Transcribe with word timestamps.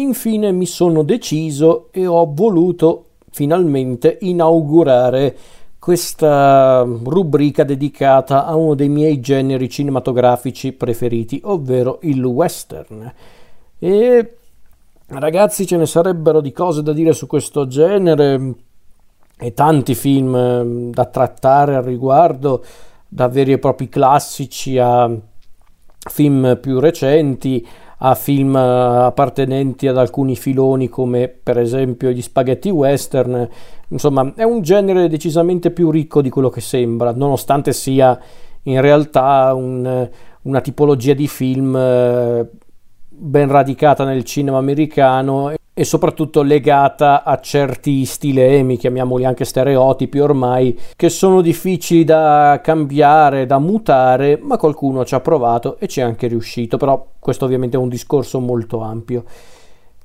infine 0.00 0.52
mi 0.52 0.66
sono 0.66 1.02
deciso 1.02 1.88
e 1.90 2.06
ho 2.06 2.30
voluto 2.32 3.04
finalmente 3.30 4.18
inaugurare 4.20 5.36
questa 5.78 6.82
rubrica 6.82 7.64
dedicata 7.64 8.44
a 8.44 8.56
uno 8.56 8.74
dei 8.74 8.88
miei 8.88 9.20
generi 9.20 9.68
cinematografici 9.68 10.72
preferiti, 10.72 11.40
ovvero 11.44 11.98
il 12.02 12.22
western. 12.24 13.12
E 13.78 14.36
ragazzi, 15.06 15.66
ce 15.66 15.76
ne 15.76 15.86
sarebbero 15.86 16.40
di 16.40 16.52
cose 16.52 16.82
da 16.82 16.92
dire 16.92 17.12
su 17.12 17.26
questo 17.26 17.66
genere 17.66 18.54
e 19.38 19.54
tanti 19.54 19.94
film 19.94 20.34
ehm, 20.34 20.90
da 20.90 21.04
trattare 21.06 21.76
al 21.76 21.84
riguardo, 21.84 22.64
da 23.06 23.28
veri 23.28 23.52
e 23.52 23.58
propri 23.58 23.88
classici 23.88 24.78
a 24.78 25.10
film 26.10 26.58
più 26.60 26.80
recenti, 26.80 27.66
a 27.98 28.14
film 28.14 28.54
eh, 28.54 28.60
appartenenti 28.60 29.88
ad 29.88 29.98
alcuni 29.98 30.36
filoni 30.36 30.88
come 30.88 31.28
per 31.28 31.58
esempio 31.58 32.10
gli 32.10 32.22
spaghetti 32.22 32.70
western. 32.70 33.48
Insomma, 33.88 34.32
è 34.36 34.42
un 34.42 34.60
genere 34.62 35.08
decisamente 35.08 35.70
più 35.70 35.90
ricco 35.90 36.20
di 36.20 36.28
quello 36.28 36.50
che 36.50 36.60
sembra, 36.60 37.12
nonostante 37.12 37.72
sia 37.72 38.18
in 38.62 38.80
realtà 38.80 39.52
un, 39.54 40.08
una 40.42 40.60
tipologia 40.60 41.14
di 41.14 41.26
film 41.26 41.74
eh, 41.74 42.46
ben 43.08 43.48
radicata 43.48 44.04
nel 44.04 44.24
cinema 44.24 44.58
americano 44.58 45.52
e 45.78 45.84
soprattutto 45.84 46.42
legata 46.42 47.22
a 47.22 47.38
certi 47.38 48.04
stilemi, 48.04 48.76
chiamiamoli 48.76 49.24
anche 49.24 49.44
stereotipi 49.44 50.18
ormai, 50.18 50.76
che 50.96 51.08
sono 51.08 51.40
difficili 51.40 52.02
da 52.02 52.58
cambiare, 52.60 53.46
da 53.46 53.60
mutare, 53.60 54.40
ma 54.42 54.56
qualcuno 54.56 55.04
ci 55.04 55.14
ha 55.14 55.20
provato 55.20 55.78
e 55.78 55.86
ci 55.86 56.00
è 56.00 56.02
anche 56.02 56.26
riuscito, 56.26 56.78
però 56.78 57.10
questo 57.20 57.44
ovviamente 57.44 57.76
è 57.76 57.80
un 57.80 57.88
discorso 57.88 58.40
molto 58.40 58.80
ampio. 58.80 59.22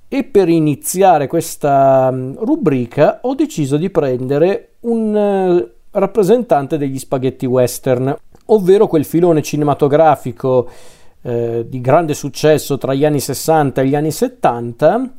E 0.08 0.24
per 0.26 0.48
iniziare 0.48 1.26
questa 1.26 2.12
mm, 2.12 2.36
rubrica 2.42 3.22
ho 3.24 3.34
deciso 3.34 3.76
di 3.76 3.90
prendere 3.90 4.74
un 4.82 5.18
eh, 5.18 5.72
rappresentante 5.90 6.78
degli 6.78 7.00
spaghetti 7.00 7.48
western, 7.48 8.16
ovvero 8.46 8.86
quel 8.86 9.06
filone 9.06 9.42
cinematografico 9.42 10.70
eh, 11.24 11.66
di 11.68 11.82
grande 11.82 12.14
successo 12.14 12.78
tra 12.78 12.94
gli 12.94 13.06
anni 13.06 13.20
60 13.20 13.82
e 13.82 13.88
gli 13.88 13.96
anni 13.96 14.12
70 14.12 15.14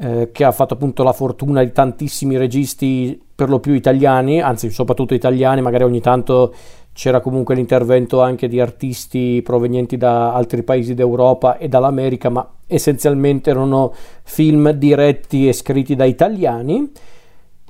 eh, 0.00 0.30
che 0.32 0.44
ha 0.44 0.52
fatto 0.52 0.74
appunto 0.74 1.02
la 1.02 1.12
fortuna 1.12 1.62
di 1.62 1.72
tantissimi 1.72 2.36
registi 2.36 3.20
per 3.34 3.48
lo 3.48 3.60
più 3.60 3.74
italiani, 3.74 4.40
anzi 4.40 4.70
soprattutto 4.70 5.14
italiani, 5.14 5.60
magari 5.60 5.84
ogni 5.84 6.00
tanto 6.00 6.54
c'era 6.92 7.20
comunque 7.20 7.54
l'intervento 7.54 8.20
anche 8.20 8.48
di 8.48 8.60
artisti 8.60 9.40
provenienti 9.42 9.96
da 9.96 10.34
altri 10.34 10.62
paesi 10.62 10.94
d'Europa 10.94 11.56
e 11.56 11.68
dall'America, 11.68 12.28
ma 12.28 12.46
essenzialmente 12.66 13.50
erano 13.50 13.94
film 14.22 14.70
diretti 14.70 15.48
e 15.48 15.52
scritti 15.52 15.96
da 15.96 16.04
italiani. 16.04 16.90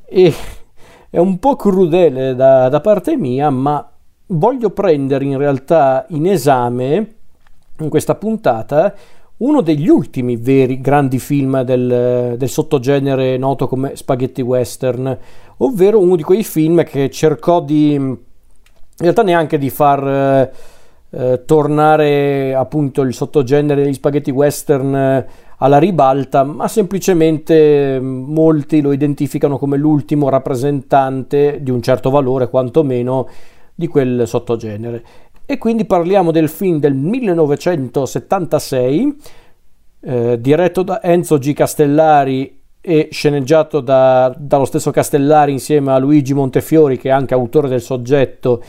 E 0.05 0.35
è 1.09 1.19
un 1.19 1.39
po' 1.39 1.57
crudele 1.57 2.35
da, 2.35 2.69
da 2.69 2.81
parte 2.81 3.17
mia, 3.17 3.51
ma 3.51 3.89
voglio 4.27 4.71
prendere 4.71 5.25
in 5.25 5.39
realtà 5.39 6.05
in 6.09 6.27
esame 6.27 7.15
in 7.79 7.89
questa 7.89 8.15
puntata 8.15 8.95
uno 9.43 9.61
degli 9.61 9.89
ultimi 9.89 10.37
veri 10.37 10.81
grandi 10.81 11.19
film 11.19 11.63
del, 11.63 12.37
del, 12.39 12.49
sottogenere 12.49 13.37
noto 13.37 13.67
come 13.67 13.97
spaghetti 13.97 14.41
western, 14.41 15.19
ovvero 15.59 15.99
uno 15.99 16.17
di 16.17 16.23
quei 16.23 16.45
film 16.45 16.85
che 16.85 17.11
cercò 17.11 17.61
di, 17.61 17.95
in 17.95 18.17
realtà 18.99 19.23
neanche 19.23 19.59
di 19.59 19.69
far 19.69 20.07
eh, 20.07 20.53
eh, 21.11 21.43
tornare 21.45 22.55
appunto 22.55 23.03
il 23.03 23.13
sottogenere 23.13 23.83
degli 23.83 23.95
spaghetti 23.95 24.31
western 24.31 24.95
eh, 24.95 25.27
alla 25.59 25.79
ribalta, 25.79 26.45
ma 26.45 26.69
semplicemente 26.69 27.99
molti 28.01 28.81
lo 28.81 28.93
identificano 28.93 29.59
come 29.59 29.77
l'ultimo 29.77 30.29
rappresentante 30.29 31.59
di 31.63 31.71
un 31.71 31.83
certo 31.83 32.11
valore, 32.11 32.49
quantomeno, 32.49 33.29
di 33.75 33.89
quel 33.89 34.27
sottogenere. 34.27 35.03
E 35.45 35.59
quindi 35.59 35.85
parliamo 35.85 36.31
del 36.31 36.49
film 36.49 36.79
del 36.79 36.95
1976, 36.95 39.17
eh, 40.03 40.41
diretto 40.41 40.83
da 40.83 41.01
Enzo 41.03 41.39
G. 41.39 41.53
Castellari 41.53 42.61
e 42.81 43.09
sceneggiato 43.13 43.81
da, 43.81 44.35
dallo 44.37 44.65
stesso 44.65 44.91
Castellari 44.91 45.53
insieme 45.53 45.93
a 45.93 45.99
Luigi 45.99 46.35
Montefiori, 46.35 46.99
che 46.99 47.09
è 47.09 47.13
anche 47.13 47.33
autore 47.33 47.69
del 47.69 47.81
soggetto, 47.81 48.63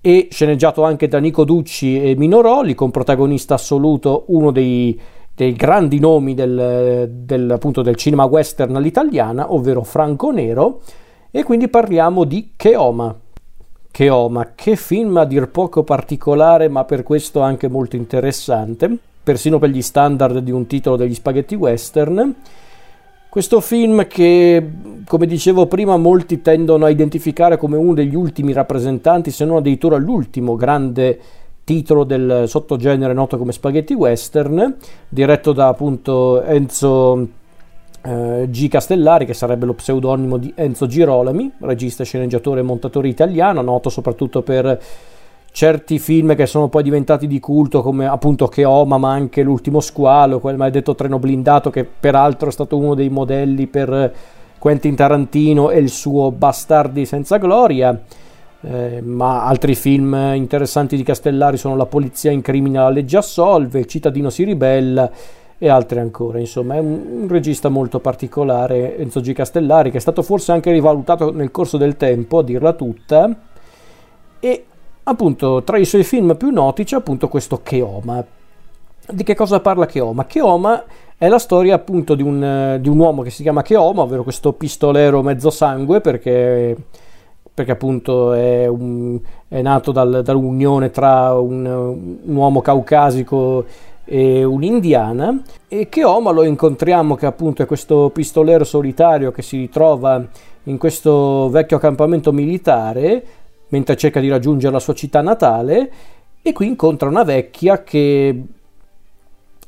e 0.00 0.26
sceneggiato 0.32 0.82
anche 0.82 1.06
da 1.06 1.20
Nico 1.20 1.44
Ducci 1.44 2.02
e 2.02 2.16
Minoroli, 2.16 2.74
con 2.74 2.90
protagonista 2.90 3.54
assoluto 3.54 4.24
uno 4.28 4.50
dei, 4.50 5.00
dei 5.32 5.52
grandi 5.52 6.00
nomi 6.00 6.34
del, 6.34 7.08
del, 7.08 7.48
appunto, 7.52 7.82
del 7.82 7.94
cinema 7.94 8.24
western 8.24 8.74
all'italiana, 8.74 9.52
ovvero 9.52 9.84
Franco 9.84 10.32
Nero, 10.32 10.80
e 11.30 11.44
quindi 11.44 11.68
parliamo 11.68 12.24
di 12.24 12.54
Cheoma. 12.56 13.16
Che 13.92 14.08
ho, 14.10 14.28
ma 14.28 14.52
che 14.56 14.74
film 14.74 15.18
a 15.18 15.24
dir 15.24 15.50
poco 15.50 15.84
particolare, 15.84 16.68
ma 16.68 16.84
per 16.84 17.02
questo 17.04 17.40
anche 17.40 17.68
molto 17.68 17.94
interessante, 17.94 18.96
persino 19.22 19.58
per 19.58 19.70
gli 19.70 19.82
standard 19.82 20.38
di 20.38 20.50
un 20.50 20.66
titolo 20.66 20.96
degli 20.96 21.14
spaghetti 21.14 21.54
western. 21.54 22.34
Questo 23.28 23.60
film 23.60 24.06
che, 24.06 24.70
come 25.06 25.26
dicevo 25.26 25.66
prima, 25.66 25.96
molti 25.96 26.42
tendono 26.42 26.84
a 26.84 26.90
identificare 26.90 27.56
come 27.56 27.78
uno 27.78 27.94
degli 27.94 28.14
ultimi 28.14 28.52
rappresentanti, 28.52 29.30
se 29.30 29.46
non 29.46 29.56
addirittura 29.56 29.96
l'ultimo 29.96 30.54
grande 30.54 31.18
titolo 31.64 32.04
del 32.04 32.44
sottogenere 32.46 33.14
noto 33.14 33.38
come 33.38 33.52
spaghetti 33.52 33.94
western, 33.94 34.76
diretto 35.08 35.52
da 35.52 35.68
appunto 35.68 36.42
Enzo 36.42 37.28
eh, 38.02 38.46
G. 38.50 38.68
Castellari, 38.68 39.24
che 39.24 39.34
sarebbe 39.34 39.64
lo 39.64 39.74
pseudonimo 39.74 40.36
di 40.36 40.52
Enzo 40.54 40.86
Girolami, 40.86 41.52
regista, 41.60 42.04
sceneggiatore 42.04 42.60
e 42.60 42.64
montatore 42.64 43.08
italiano, 43.08 43.62
noto 43.62 43.88
soprattutto 43.88 44.42
per 44.42 44.78
certi 45.52 45.98
film 45.98 46.34
che 46.34 46.46
sono 46.46 46.68
poi 46.68 46.82
diventati 46.82 47.26
di 47.26 47.38
culto 47.38 47.82
come 47.82 48.06
appunto 48.06 48.48
Cheoma 48.48 48.96
ma 48.96 49.12
anche 49.12 49.42
L'ultimo 49.42 49.80
squalo, 49.80 50.40
quel 50.40 50.56
maledetto 50.56 50.94
treno 50.94 51.18
blindato 51.18 51.70
che 51.70 51.84
peraltro 51.84 52.48
è 52.48 52.52
stato 52.52 52.76
uno 52.76 52.94
dei 52.94 53.10
modelli 53.10 53.66
per 53.66 54.12
Quentin 54.58 54.94
Tarantino 54.94 55.70
e 55.70 55.78
il 55.78 55.90
suo 55.90 56.30
Bastardi 56.30 57.04
senza 57.04 57.36
gloria. 57.36 58.00
Eh, 58.64 59.00
ma 59.02 59.44
altri 59.44 59.74
film 59.74 60.14
interessanti 60.34 60.94
di 60.96 61.02
Castellari 61.02 61.56
sono 61.56 61.74
La 61.74 61.86
polizia 61.86 62.30
incrimina, 62.30 62.82
la 62.82 62.90
legge 62.90 63.16
assolve, 63.16 63.80
Il 63.80 63.86
cittadino 63.86 64.30
si 64.30 64.44
ribella 64.44 65.10
e 65.58 65.68
altri 65.68 65.98
ancora. 65.98 66.38
Insomma, 66.38 66.76
è 66.76 66.78
un, 66.78 67.22
un, 67.22 67.28
regista 67.28 67.68
molto 67.68 67.98
particolare, 67.98 68.96
Enzo 68.98 69.20
G. 69.20 69.32
Castellari, 69.32 69.90
che 69.90 69.96
è 69.96 70.00
stato 70.00 70.22
forse 70.22 70.52
anche 70.52 70.70
rivalutato 70.70 71.32
nel 71.32 71.50
corso 71.50 71.76
del 71.76 71.96
tempo, 71.96 72.38
a 72.38 72.42
dirla 72.44 72.72
tutta. 72.72 73.36
E 74.38 74.64
appunto, 75.04 75.62
tra 75.62 75.78
i 75.78 75.84
suoi 75.84 76.04
film 76.04 76.36
più 76.36 76.50
noti 76.50 76.84
c'è 76.84 76.96
appunto 76.96 77.28
questo 77.28 77.60
Cheoma. 77.62 78.24
Di 79.08 79.22
che 79.24 79.34
cosa 79.34 79.60
parla 79.60 79.86
Cheoma? 79.86 80.26
Cheoma 80.26 80.84
è 81.16 81.28
la 81.28 81.38
storia 81.38 81.74
appunto 81.74 82.14
di 82.14 82.22
un, 82.22 82.78
di 82.80 82.88
un 82.88 82.98
uomo 82.98 83.22
che 83.22 83.30
si 83.30 83.42
chiama 83.42 83.62
Cheoma, 83.62 84.02
ovvero 84.02 84.22
questo 84.22 84.52
pistolero 84.52 85.22
mezzo 85.22 85.50
sangue, 85.50 86.00
perché 86.00 86.76
perché 87.54 87.72
appunto 87.72 88.32
è, 88.32 88.66
un, 88.66 89.20
è 89.46 89.60
nato 89.60 89.92
dal, 89.92 90.22
dall'unione 90.24 90.90
tra 90.90 91.34
un, 91.34 91.66
un, 91.66 92.34
uomo 92.34 92.62
caucasico 92.62 93.66
e 94.04 94.42
un'indiana 94.42 95.42
e 95.68 95.88
che 95.88 96.02
Oma 96.02 96.30
lo 96.30 96.44
incontriamo 96.44 97.14
che 97.14 97.26
appunto 97.26 97.62
è 97.62 97.66
questo 97.66 98.10
pistolero 98.10 98.64
solitario 98.64 99.30
che 99.32 99.42
si 99.42 99.58
ritrova 99.58 100.24
in 100.64 100.78
questo 100.78 101.48
vecchio 101.50 101.76
accampamento 101.76 102.32
militare 102.32 103.24
mentre 103.72 103.96
cerca 103.96 104.20
di 104.20 104.28
raggiungere 104.28 104.72
la 104.72 104.80
sua 104.80 104.94
città 104.94 105.20
natale 105.22 105.90
e 106.42 106.52
qui 106.52 106.66
incontra 106.66 107.08
una 107.08 107.24
vecchia 107.24 107.82
che 107.82 108.42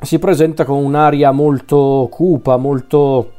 si 0.00 0.18
presenta 0.18 0.64
con 0.64 0.82
un'aria 0.84 1.30
molto 1.30 2.08
cupa, 2.10 2.56
molto 2.56 3.32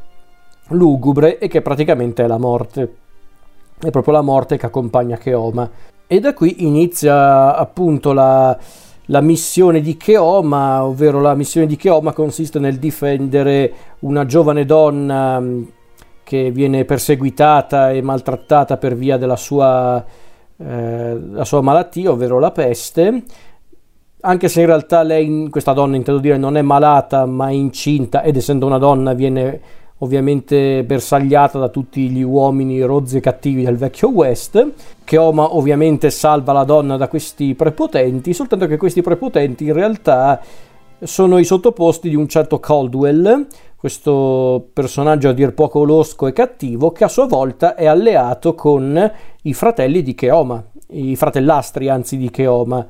lugubre 0.70 1.38
e 1.38 1.48
che 1.48 1.62
praticamente 1.62 2.24
è 2.24 2.28
la 2.28 2.38
morte. 2.38 2.96
È 3.78 3.90
proprio 3.92 4.14
la 4.14 4.22
morte 4.22 4.58
che 4.58 4.66
accompagna 4.66 5.18
Keoma. 5.18 5.70
E 6.08 6.20
da 6.20 6.34
qui 6.34 6.66
inizia 6.66 7.56
appunto 7.56 8.14
la, 8.14 8.58
la 9.06 9.22
missione 9.22 9.82
di 9.82 9.98
Cheoma, 9.98 10.84
ovvero 10.84 11.22
la 11.22 11.36
missione 11.36 11.68
di 11.68 11.76
Cheoma 11.76 12.14
consiste 12.14 12.58
nel 12.58 12.80
difendere 12.80 13.74
una 14.00 14.26
giovane 14.26 14.66
donna 14.66 15.40
mm, 15.40 15.64
che 16.24 16.50
viene 16.52 16.86
perseguitata 16.86 17.92
e 17.92 18.02
maltrattata 18.02 18.78
per 18.78 18.96
via 18.96 19.18
della 19.18 19.36
sua, 19.36 20.04
eh, 20.58 21.18
sua 21.44 21.62
malattia, 21.62 22.12
ovvero 22.12 22.40
la 22.40 22.52
peste. 22.52 23.24
Anche 24.22 24.48
se 24.48 24.62
in 24.62 24.66
realtà 24.66 25.04
lei, 25.04 25.48
questa 25.50 25.74
donna 25.74 25.96
intendo 25.96 26.20
dire, 26.20 26.38
non 26.38 26.58
è 26.58 26.62
malata 26.62 27.26
ma 27.26 27.50
è 27.50 27.52
incinta 27.52 28.24
ed 28.24 28.36
essendo 28.38 28.66
una 28.66 28.80
donna 28.80 29.14
viene 29.14 29.62
ovviamente 30.00 30.84
bersagliata 30.84 31.58
da 31.58 31.70
tutti 31.70 32.10
gli 32.10 32.22
uomini 32.22 32.82
rozzi 32.82 33.18
e 33.18 33.22
cattivi 33.22 33.64
del 33.64 33.78
vecchio 33.78 34.10
West, 34.10 34.72
che 35.04 35.18
Oma 35.18 35.56
ovviamente 35.56 36.10
salva 36.10 36.52
la 36.54 36.64
donna 36.64 36.98
da 36.98 37.08
questi 37.08 37.54
prepotenti, 37.54 38.34
soltanto 38.34 38.68
che 38.68 38.78
questi 38.78 39.02
prepotenti 39.02 39.66
in 39.66 39.74
realtà 39.74 40.42
sono 41.02 41.38
i 41.38 41.46
sottoposti 41.46 42.10
di 42.10 42.16
un 42.16 42.28
certo 42.28 42.60
Caldwell, 42.60 43.48
questo 43.86 44.70
personaggio 44.74 45.30
a 45.30 45.32
dir 45.32 45.54
poco 45.54 45.84
losco 45.84 46.26
e 46.26 46.34
cattivo 46.34 46.92
che 46.92 47.04
a 47.04 47.08
sua 47.08 47.28
volta 47.28 47.76
è 47.76 47.86
alleato 47.86 48.56
con 48.56 49.12
i 49.44 49.54
fratelli 49.54 50.02
di 50.02 50.16
Cheoma, 50.16 50.64
i 50.88 51.16
fratellastri 51.16 51.88
anzi 51.88 52.18
di 52.18 52.32
Cheoma, 52.32 52.84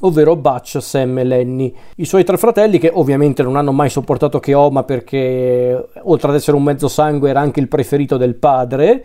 ovvero 0.00 0.34
Butch, 0.34 0.80
Sam 0.80 1.18
e 1.18 1.24
Lenny. 1.24 1.74
I 1.96 2.06
suoi 2.06 2.24
tre 2.24 2.38
fratelli 2.38 2.78
che 2.78 2.90
ovviamente 2.90 3.42
non 3.42 3.56
hanno 3.56 3.72
mai 3.72 3.90
sopportato 3.90 4.40
Cheoma 4.40 4.84
perché 4.84 5.88
oltre 6.04 6.28
ad 6.30 6.34
essere 6.34 6.56
un 6.56 6.62
mezzo 6.62 6.88
sangue 6.88 7.28
era 7.28 7.40
anche 7.40 7.60
il 7.60 7.68
preferito 7.68 8.16
del 8.16 8.34
padre 8.34 9.04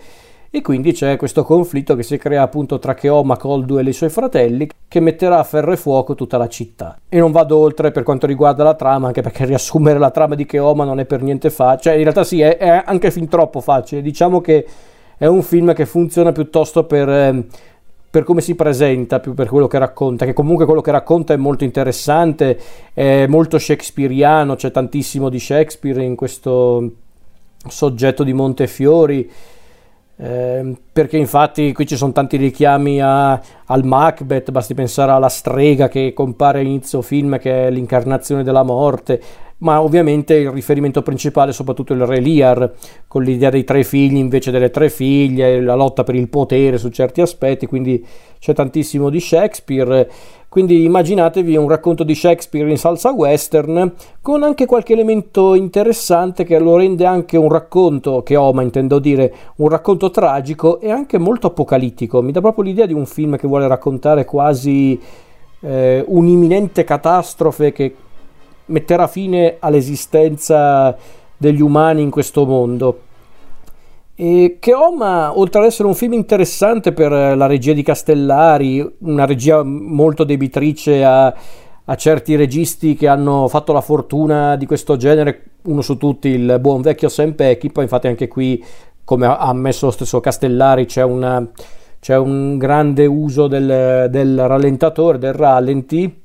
e 0.55 0.61
quindi 0.61 0.91
c'è 0.91 1.17
questo 1.17 1.43
conflitto 1.43 1.95
che 1.95 2.03
si 2.03 2.15
crea 2.19 2.43
appunto 2.43 2.77
tra 2.77 2.93
Cheoma, 2.93 3.37
Coldwell 3.37 3.87
e 3.87 3.89
i 3.89 3.93
suoi 3.93 4.11
fratelli 4.11 4.69
che 4.87 4.99
metterà 4.99 5.39
a 5.39 5.43
ferro 5.43 5.71
e 5.71 5.77
fuoco 5.77 6.13
tutta 6.13 6.37
la 6.37 6.47
città. 6.47 6.95
E 7.09 7.17
non 7.17 7.31
vado 7.31 7.57
oltre 7.57 7.89
per 7.89 8.03
quanto 8.03 8.27
riguarda 8.27 8.63
la 8.63 8.75
trama, 8.75 9.07
anche 9.07 9.23
perché 9.23 9.45
riassumere 9.49 9.97
la 9.97 10.11
trama 10.11 10.35
di 10.35 10.45
Cheoma 10.45 10.83
non 10.83 10.99
è 10.99 11.05
per 11.05 11.23
niente 11.23 11.49
facile, 11.49 11.81
cioè 11.81 11.93
in 11.93 12.03
realtà 12.03 12.23
sì, 12.23 12.41
è, 12.41 12.57
è, 12.57 12.83
anche 12.85 13.09
fin 13.09 13.27
troppo 13.27 13.61
facile, 13.61 14.03
diciamo 14.03 14.41
che 14.41 14.63
è 15.17 15.25
un 15.25 15.41
film 15.41 15.73
che 15.73 15.87
funziona 15.87 16.31
piuttosto 16.31 16.83
per... 16.83 17.09
Eh, 17.09 17.45
per 18.13 18.23
come 18.23 18.41
si 18.41 18.53
presenta, 18.53 19.19
più 19.19 19.33
per 19.33 19.47
quello 19.47 19.65
che 19.65 19.79
racconta, 19.79 20.23
che 20.23 20.33
comunque 20.33 20.65
quello 20.65 20.81
che 20.81 20.91
racconta 20.91 21.33
è 21.33 21.37
molto 21.37 21.63
interessante, 21.63 22.59
è 22.93 23.25
molto 23.25 23.57
shakespeariano, 23.57 24.53
c'è 24.53 24.69
tantissimo 24.69 25.29
di 25.29 25.39
Shakespeare 25.39 26.03
in 26.03 26.15
questo 26.15 26.91
soggetto 27.67 28.23
di 28.23 28.33
Montefiori, 28.33 29.27
eh, 30.15 30.75
perché 30.91 31.17
infatti 31.17 31.73
qui 31.73 31.87
ci 31.87 31.95
sono 31.95 32.11
tanti 32.11 32.37
richiami 32.37 33.01
a, 33.01 33.33
al 33.65 33.83
Macbeth, 33.83 34.51
basti 34.51 34.73
pensare 34.73 35.11
alla 35.11 35.29
strega 35.29 35.87
che 35.87 36.13
compare 36.13 36.59
all'inizio 36.59 37.01
film 37.01 37.39
che 37.39 37.67
è 37.67 37.71
l'incarnazione 37.71 38.43
della 38.43 38.63
morte, 38.63 39.21
ma 39.59 39.81
ovviamente 39.81 40.35
il 40.35 40.51
riferimento 40.51 41.01
principale 41.01 41.51
è 41.51 41.53
soprattutto 41.53 41.93
il 41.93 42.05
Re 42.05 42.19
Lear, 42.19 42.73
con 43.07 43.23
l'idea 43.23 43.49
dei 43.49 43.63
tre 43.63 43.83
figli 43.83 44.17
invece 44.17 44.51
delle 44.51 44.69
tre 44.69 44.89
figlie, 44.89 45.61
la 45.61 45.75
lotta 45.75 46.03
per 46.03 46.15
il 46.15 46.27
potere 46.29 46.77
su 46.77 46.89
certi 46.89 47.21
aspetti, 47.21 47.65
quindi 47.65 48.05
c'è 48.39 48.53
tantissimo 48.53 49.09
di 49.09 49.19
Shakespeare. 49.19 50.09
Quindi 50.53 50.83
immaginatevi 50.83 51.55
un 51.57 51.67
racconto 51.67 52.03
di 52.03 52.13
Shakespeare 52.13 52.69
in 52.69 52.77
salsa 52.77 53.09
western 53.09 53.91
con 54.21 54.43
anche 54.43 54.67
qualche 54.67 54.93
elemento 54.93 55.55
interessante 55.55 56.43
che 56.43 56.59
lo 56.59 56.77
rende 56.77 57.07
anche 57.07 57.37
un 57.37 57.49
racconto, 57.49 58.21
che 58.21 58.35
Oma 58.35 58.61
intendo 58.61 58.99
dire, 58.99 59.33
un 59.55 59.67
racconto 59.67 60.11
tragico 60.11 60.79
e 60.79 60.91
anche 60.91 61.17
molto 61.17 61.47
apocalittico. 61.47 62.21
Mi 62.21 62.31
dà 62.31 62.39
proprio 62.39 62.65
l'idea 62.65 62.85
di 62.85 62.93
un 62.93 63.07
film 63.07 63.35
che 63.35 63.47
vuole 63.47 63.67
raccontare 63.67 64.25
quasi 64.25 65.01
eh, 65.61 66.03
un'imminente 66.05 66.83
catastrofe 66.83 67.71
che 67.71 67.95
metterà 68.67 69.07
fine 69.07 69.55
all'esistenza 69.57 70.95
degli 71.35 71.61
umani 71.61 72.03
in 72.03 72.11
questo 72.11 72.45
mondo. 72.45 72.99
E 74.15 74.57
che 74.59 74.73
Oma, 74.73 75.37
oltre 75.37 75.61
ad 75.61 75.65
essere 75.65 75.87
un 75.87 75.95
film 75.95 76.13
interessante 76.13 76.91
per 76.91 77.11
la 77.11 77.47
regia 77.47 77.73
di 77.73 77.81
Castellari, 77.81 78.95
una 78.99 79.25
regia 79.25 79.63
molto 79.63 80.23
debitrice 80.23 81.03
a, 81.03 81.33
a 81.85 81.95
certi 81.95 82.35
registi 82.35 82.93
che 82.93 83.07
hanno 83.07 83.47
fatto 83.47 83.73
la 83.73 83.81
fortuna 83.81 84.55
di 84.55 84.67
questo 84.67 84.97
genere, 84.97 85.43
uno 85.63 85.81
su 85.81 85.97
tutti 85.97 86.27
il 86.27 86.57
buon 86.61 86.81
vecchio 86.81 87.09
Sam 87.09 87.33
Peckinpah, 87.33 87.81
infatti 87.81 88.07
anche 88.07 88.27
qui, 88.27 88.63
come 89.03 89.25
ha 89.25 89.37
ammesso 89.37 89.87
lo 89.87 89.91
stesso 89.91 90.19
Castellari, 90.19 90.85
c'è, 90.85 91.03
una, 91.03 91.45
c'è 91.99 92.15
un 92.15 92.59
grande 92.59 93.07
uso 93.07 93.47
del, 93.47 94.09
del 94.11 94.47
rallentatore, 94.47 95.17
del 95.17 95.33
rallenti. 95.33 96.21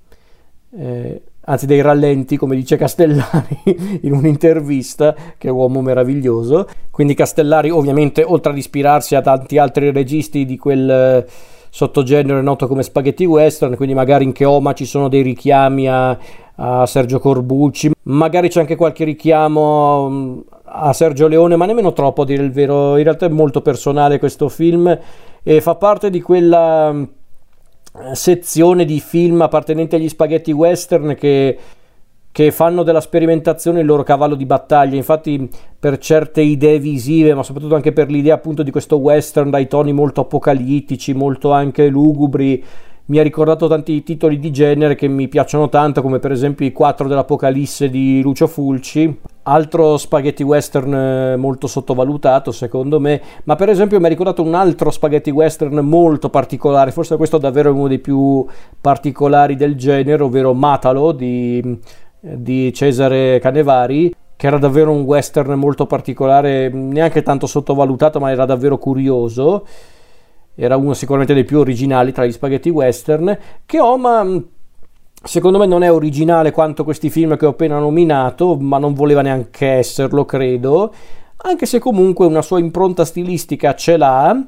Eh, 0.76 1.23
anzi 1.48 1.66
dei 1.66 1.80
rallenti, 1.80 2.36
come 2.36 2.54
dice 2.54 2.76
Castellari 2.76 3.58
in 4.02 4.12
un'intervista, 4.12 5.14
che 5.36 5.48
è 5.48 5.50
un 5.50 5.56
uomo 5.56 5.80
meraviglioso. 5.80 6.66
Quindi 6.90 7.14
Castellari 7.14 7.70
ovviamente, 7.70 8.22
oltre 8.22 8.52
ad 8.52 8.58
ispirarsi 8.58 9.14
a 9.14 9.22
tanti 9.22 9.58
altri 9.58 9.90
registi 9.90 10.44
di 10.44 10.58
quel 10.58 10.90
eh, 10.90 11.26
sottogenere 11.70 12.42
noto 12.42 12.66
come 12.66 12.82
spaghetti 12.82 13.24
western, 13.24 13.76
quindi 13.76 13.94
magari 13.94 14.24
in 14.24 14.32
Cheoma 14.32 14.74
ci 14.74 14.84
sono 14.84 15.08
dei 15.08 15.22
richiami 15.22 15.88
a, 15.88 16.18
a 16.56 16.86
Sergio 16.86 17.18
Corbucci, 17.18 17.92
magari 18.04 18.48
c'è 18.48 18.60
anche 18.60 18.76
qualche 18.76 19.04
richiamo 19.04 20.08
mm, 20.08 20.38
a 20.64 20.92
Sergio 20.92 21.28
Leone, 21.28 21.56
ma 21.56 21.66
nemmeno 21.66 21.92
troppo 21.92 22.22
a 22.22 22.24
dire 22.26 22.42
il 22.42 22.52
vero, 22.52 22.96
in 22.96 23.04
realtà 23.04 23.26
è 23.26 23.30
molto 23.30 23.62
personale 23.62 24.18
questo 24.18 24.48
film 24.48 24.98
e 25.42 25.60
fa 25.60 25.76
parte 25.76 26.10
di 26.10 26.20
quella 26.20 26.92
mm, 26.92 27.02
sezione 28.12 28.84
di 28.84 29.00
film 29.00 29.40
appartenenti 29.42 29.94
agli 29.94 30.08
spaghetti 30.08 30.52
western 30.52 31.14
che, 31.14 31.58
che 32.30 32.50
fanno 32.50 32.82
della 32.82 33.00
sperimentazione 33.00 33.80
il 33.80 33.86
loro 33.86 34.02
cavallo 34.02 34.34
di 34.34 34.46
battaglia. 34.46 34.96
Infatti, 34.96 35.48
per 35.78 35.98
certe 35.98 36.40
idee 36.40 36.78
visive, 36.78 37.34
ma 37.34 37.42
soprattutto 37.42 37.74
anche 37.74 37.92
per 37.92 38.10
l'idea 38.10 38.34
appunto 38.34 38.62
di 38.62 38.70
questo 38.70 38.96
western 38.96 39.50
dai 39.50 39.68
toni 39.68 39.92
molto 39.92 40.22
apocalittici, 40.22 41.12
molto 41.12 41.52
anche 41.52 41.88
lugubri 41.88 42.64
mi 43.08 43.18
ha 43.18 43.22
ricordato 43.22 43.68
tanti 43.68 44.02
titoli 44.02 44.38
di 44.38 44.50
genere 44.50 44.94
che 44.94 45.08
mi 45.08 45.28
piacciono 45.28 45.68
tanto, 45.68 46.02
come 46.02 46.18
per 46.18 46.30
esempio 46.30 46.66
i 46.66 46.72
quattro 46.72 47.08
dell'Apocalisse 47.08 47.88
di 47.88 48.20
Lucio 48.20 48.46
Fulci, 48.46 49.18
altro 49.48 49.96
spaghetti 49.96 50.42
western 50.42 50.94
eh, 50.94 51.36
molto 51.36 51.66
sottovalutato 51.66 52.52
secondo 52.52 53.00
me, 53.00 53.20
ma 53.44 53.56
per 53.56 53.68
esempio 53.68 53.98
mi 53.98 54.06
ha 54.06 54.08
ricordato 54.08 54.42
un 54.42 54.54
altro 54.54 54.90
spaghetti 54.90 55.30
western 55.30 55.78
molto 55.78 56.30
particolare, 56.30 56.90
forse 56.90 57.16
questo 57.16 57.36
è 57.36 57.40
davvero 57.40 57.72
uno 57.72 57.88
dei 57.88 57.98
più 57.98 58.46
particolari 58.80 59.56
del 59.56 59.76
genere, 59.76 60.22
ovvero 60.22 60.52
Matalo 60.54 61.12
di, 61.12 61.78
di 62.20 62.72
Cesare 62.72 63.38
Canevari, 63.40 64.14
che 64.36 64.46
era 64.46 64.58
davvero 64.58 64.92
un 64.92 65.00
western 65.00 65.54
molto 65.54 65.86
particolare, 65.86 66.68
neanche 66.68 67.22
tanto 67.22 67.48
sottovalutato, 67.48 68.20
ma 68.20 68.30
era 68.30 68.44
davvero 68.44 68.78
curioso. 68.78 69.66
Era 70.54 70.76
uno 70.76 70.94
sicuramente 70.94 71.34
dei 71.34 71.44
più 71.44 71.58
originali 71.58 72.12
tra 72.12 72.24
gli 72.24 72.30
spaghetti 72.30 72.68
western, 72.68 73.36
che 73.66 73.80
Oma 73.80 74.22
mm, 74.22 74.38
secondo 75.23 75.59
me 75.59 75.67
non 75.67 75.82
è 75.82 75.93
originale 75.93 76.53
quanto 76.53 76.85
questi 76.85 77.11
film 77.11 77.37
che 77.37 77.47
ho 77.47 77.50
appena 77.50 77.79
nominato, 77.79 78.56
ma 78.56 78.79
non 78.79 78.94
voleva 78.94 79.23
neanche 79.23 79.67
esserlo, 79.67 80.25
credo, 80.25 80.93
anche 81.38 81.67
se 81.67 81.79
comunque 81.79 82.26
una 82.26 82.43
sua 82.43 82.59
impronta 82.59 83.05
stilistica 83.05 83.75
ce 83.75 83.97
l'ha 83.97 84.47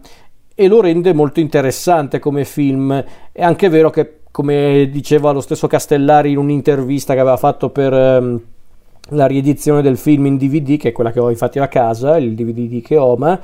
e 0.55 0.69
lo 0.69 0.81
rende 0.81 1.13
molto 1.13 1.41
interessante 1.41 2.19
come 2.19 2.45
film. 2.45 3.05
È 3.33 3.43
anche 3.43 3.69
vero 3.69 3.91
che, 3.91 4.21
come 4.31 4.89
diceva 4.91 5.31
lo 5.31 5.41
stesso 5.41 5.67
Castellari 5.67 6.33
in 6.33 6.39
un'intervista 6.39 7.15
che 7.15 7.21
aveva 7.21 7.37
fatto 7.37 7.71
per 7.71 7.93
um, 7.93 8.41
la 9.11 9.27
riedizione 9.27 9.83
del 9.83 9.97
film 9.97 10.27
in 10.27 10.37
DVD, 10.37 10.77
che 10.77 10.89
è 10.91 10.93
quella 10.93 11.13
che 11.13 11.21
ho 11.21 11.31
infatti 11.31 11.59
a 11.59 11.69
casa, 11.69 12.17
il 12.17 12.35
DVD 12.35 12.69
di 12.69 12.81
Cheoma, 12.81 13.41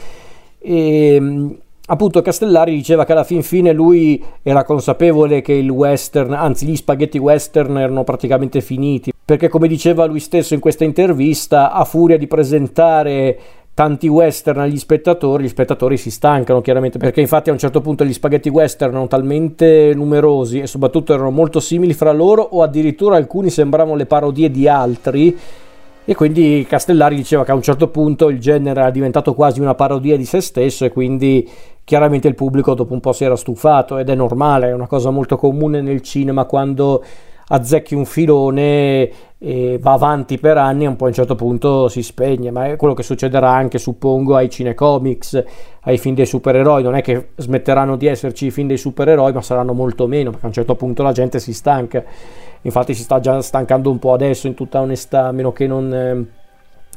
e 0.59 1.19
mm, 1.21 1.51
appunto 1.87 2.23
Castellari 2.23 2.75
diceva 2.75 3.05
che 3.05 3.13
alla 3.13 3.25
fin 3.25 3.43
fine 3.43 3.73
lui 3.73 4.23
era 4.43 4.65
consapevole 4.65 5.43
che 5.43 5.53
il 5.53 5.71
western, 5.71 6.33
anzi 6.33 6.67
gli 6.67 6.77
spaghetti 6.77 7.19
western 7.19 7.79
erano 7.79 8.05
praticamente 8.05 8.61
finiti, 8.61 9.13
perché 9.25 9.49
come 9.49 9.69
diceva 9.69 10.05
lui 10.05 10.21
stesso 10.21 10.55
in 10.55 10.61
questa 10.61 10.85
intervista, 10.85 11.73
a 11.73 11.85
furia 11.85 12.19
di 12.19 12.27
presentare 12.27 13.39
tanti 13.77 14.09
western 14.09 14.61
agli 14.61 14.79
spettatori, 14.79 15.45
gli 15.45 15.49
spettatori 15.49 15.99
si 15.99 16.11
stancano 16.11 16.63
chiaramente, 16.63 16.97
perché 16.97 17.21
infatti 17.21 17.51
a 17.51 17.53
un 17.53 17.59
certo 17.59 17.83
punto 17.83 18.05
gli 18.05 18.13
spaghetti 18.15 18.49
western 18.49 18.93
erano 18.93 19.07
talmente 19.07 19.93
numerosi 19.95 20.61
e 20.61 20.67
soprattutto 20.67 21.13
erano 21.13 21.31
molto 21.31 21.61
simili 21.61 21.93
fra 21.93 22.11
loro 22.13 22.41
o 22.41 22.63
addirittura 22.63 23.17
alcuni 23.17 23.51
sembravano 23.51 23.95
le 23.95 24.07
parodie 24.07 24.51
di 24.51 24.67
altri 24.67 25.37
e 26.09 26.15
quindi 26.15 26.65
Castellari 26.69 27.17
diceva 27.17 27.45
che 27.45 27.51
a 27.51 27.55
un 27.55 27.63
certo 27.63 27.89
punto 27.89 28.29
il 28.29 28.39
genere 28.39 28.81
era 28.81 28.91
diventato 28.91 29.35
quasi 29.35 29.61
una 29.61 29.75
parodia 29.75 30.17
di 30.17 30.25
se 30.25 30.41
stesso 30.41 30.85
e 30.85 30.91
quindi 30.91 31.47
chiaramente 31.83 32.29
il 32.29 32.37
pubblico 32.37 32.75
dopo 32.75 32.93
un 32.93 33.01
po' 33.01 33.13
si 33.13 33.25
era 33.25 33.35
stufato 33.35 33.99
ed 33.99 34.09
è 34.09 34.15
normale, 34.15 34.69
è 34.69 34.73
una 34.73 34.87
cosa 34.87 35.11
molto 35.11 35.37
comune 35.37 35.81
nel 35.81 36.03
cinema 36.03 36.45
quando 36.45 37.03
azzecchi 37.49 37.95
un 37.95 38.05
filone 38.05 39.11
e 39.39 39.79
va 39.81 39.93
avanti 39.93 40.39
per 40.39 40.57
anni 40.57 40.87
a 40.87 40.89
un 40.89 40.97
po' 40.97 41.05
a 41.05 41.09
un 41.09 41.15
certo 41.15 41.35
punto 41.35 41.89
si 41.89 42.03
spegne, 42.03 42.51
ma 42.51 42.67
è 42.67 42.77
quello 42.77 42.95
che 42.95 43.03
succederà 43.03 43.51
anche 43.51 43.79
suppongo 43.79 44.35
ai 44.35 44.49
cinecomics, 44.49 45.45
ai 45.83 45.99
film 45.99 46.15
dei 46.15 46.27
supereroi, 46.27 46.83
non 46.83 46.95
è 46.97 47.03
che 47.03 47.29
smetteranno 47.37 47.97
di 47.97 48.07
esserci 48.07 48.47
i 48.47 48.51
film 48.51 48.69
dei 48.69 48.79
supereroi, 48.79 49.33
ma 49.33 49.43
saranno 49.43 49.75
molto 49.75 50.07
meno, 50.07 50.31
perché 50.31 50.47
a 50.47 50.49
un 50.49 50.55
certo 50.55 50.75
punto 50.75 51.03
la 51.03 51.13
gente 51.13 51.39
si 51.39 51.53
stanca. 51.53 52.03
Infatti 52.63 52.95
si 52.95 53.03
sta 53.03 53.21
già 53.21 53.41
stancando 53.43 53.91
un 53.91 53.99
po' 53.99 54.13
adesso 54.13 54.47
in 54.47 54.55
tutta 54.55 54.81
onestà, 54.81 55.27
a 55.27 55.33
meno 55.33 55.53
che 55.53 55.67
non, 55.69 55.95
eh, 55.95 56.27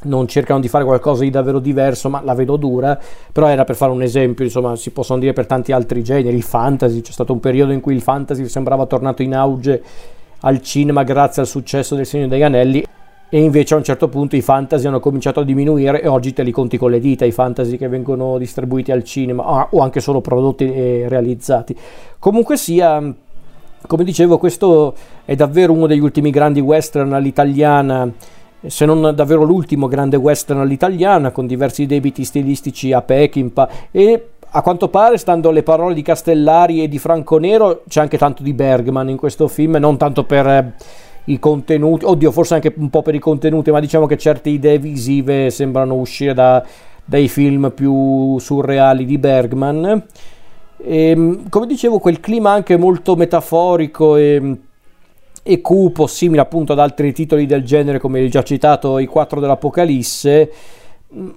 non 0.04 0.26
cercano 0.26 0.58
di 0.58 0.66
fare 0.66 0.84
qualcosa 0.84 1.22
di 1.22 1.30
davvero 1.30 1.60
diverso, 1.60 2.08
ma 2.08 2.22
la 2.24 2.34
vedo 2.34 2.56
dura, 2.56 2.98
però 3.30 3.46
era 3.46 3.64
per 3.64 3.76
fare 3.76 3.92
un 3.92 4.02
esempio, 4.02 4.44
insomma 4.44 4.74
si 4.74 4.90
possono 4.90 5.20
dire 5.20 5.34
per 5.34 5.46
tanti 5.46 5.70
altri 5.70 6.02
generi, 6.02 6.34
il 6.34 6.42
fantasy, 6.42 7.02
c'è 7.02 7.12
stato 7.12 7.34
un 7.34 7.38
periodo 7.38 7.70
in 7.70 7.80
cui 7.80 7.94
il 7.94 8.00
fantasy 8.00 8.48
sembrava 8.48 8.86
tornato 8.86 9.22
in 9.22 9.34
auge 9.34 9.82
al 10.40 10.62
cinema 10.62 11.02
grazie 11.02 11.42
al 11.42 11.48
successo 11.48 11.94
del 11.94 12.06
Signore 12.06 12.28
degli 12.28 12.42
Anelli 12.42 12.84
e 13.28 13.40
invece 13.40 13.74
a 13.74 13.76
un 13.76 13.84
certo 13.84 14.08
punto 14.08 14.36
i 14.36 14.42
fantasy 14.42 14.86
hanno 14.86 15.00
cominciato 15.00 15.40
a 15.40 15.44
diminuire 15.44 16.02
e 16.02 16.08
oggi 16.08 16.32
te 16.32 16.42
li 16.42 16.50
conti 16.50 16.76
con 16.78 16.90
le 16.90 16.98
dita 16.98 17.24
i 17.24 17.32
fantasy 17.32 17.76
che 17.76 17.88
vengono 17.88 18.38
distribuiti 18.38 18.90
al 18.90 19.04
cinema 19.04 19.68
o 19.70 19.80
anche 19.80 20.00
solo 20.00 20.20
prodotti 20.20 20.72
e 20.72 21.04
realizzati. 21.08 21.76
Comunque 22.18 22.56
sia 22.56 23.14
come 23.86 24.04
dicevo, 24.04 24.36
questo 24.36 24.94
è 25.24 25.34
davvero 25.34 25.72
uno 25.72 25.86
degli 25.86 26.00
ultimi 26.00 26.30
grandi 26.30 26.60
western 26.60 27.12
all'italiana 27.12 28.12
se 28.66 28.84
non 28.84 29.14
davvero 29.14 29.42
l'ultimo 29.42 29.88
grande 29.88 30.16
western 30.16 30.60
all'italiana, 30.60 31.30
con 31.30 31.46
diversi 31.46 31.86
debiti 31.86 32.24
stilistici 32.24 32.92
a 32.92 33.00
Peckinpah 33.00 33.68
e 33.90 34.28
a 34.52 34.62
quanto 34.62 34.88
pare, 34.88 35.16
stando 35.16 35.50
alle 35.50 35.62
parole 35.62 35.94
di 35.94 36.02
Castellari 36.02 36.82
e 36.82 36.88
di 36.88 36.98
Franco 36.98 37.38
Nero, 37.38 37.82
c'è 37.88 38.00
anche 38.00 38.18
tanto 38.18 38.42
di 38.42 38.52
Bergman 38.52 39.08
in 39.08 39.16
questo 39.16 39.46
film, 39.46 39.76
non 39.76 39.96
tanto 39.96 40.24
per 40.24 40.46
eh, 40.46 40.72
i 41.26 41.38
contenuti, 41.38 42.04
oddio, 42.04 42.32
forse 42.32 42.54
anche 42.54 42.74
un 42.76 42.90
po' 42.90 43.02
per 43.02 43.14
i 43.14 43.20
contenuti, 43.20 43.70
ma 43.70 43.78
diciamo 43.78 44.06
che 44.06 44.18
certe 44.18 44.48
idee 44.48 44.78
visive 44.78 45.50
sembrano 45.50 45.94
uscire 45.94 46.34
da, 46.34 46.64
dai 47.04 47.28
film 47.28 47.70
più 47.72 48.38
surreali 48.38 49.04
di 49.04 49.18
Bergman. 49.18 50.04
E, 50.78 51.10
ehm, 51.10 51.48
come 51.48 51.66
dicevo, 51.66 51.98
quel 51.98 52.18
clima 52.18 52.50
anche 52.50 52.76
molto 52.76 53.14
metaforico 53.14 54.16
e, 54.16 54.56
e 55.44 55.60
cupo, 55.60 56.08
simile 56.08 56.40
appunto 56.40 56.72
ad 56.72 56.80
altri 56.80 57.12
titoli 57.12 57.46
del 57.46 57.64
genere, 57.64 58.00
come 58.00 58.26
già 58.28 58.42
citato, 58.42 58.98
I 58.98 59.06
Quattro 59.06 59.38
dell'Apocalisse. 59.38 60.50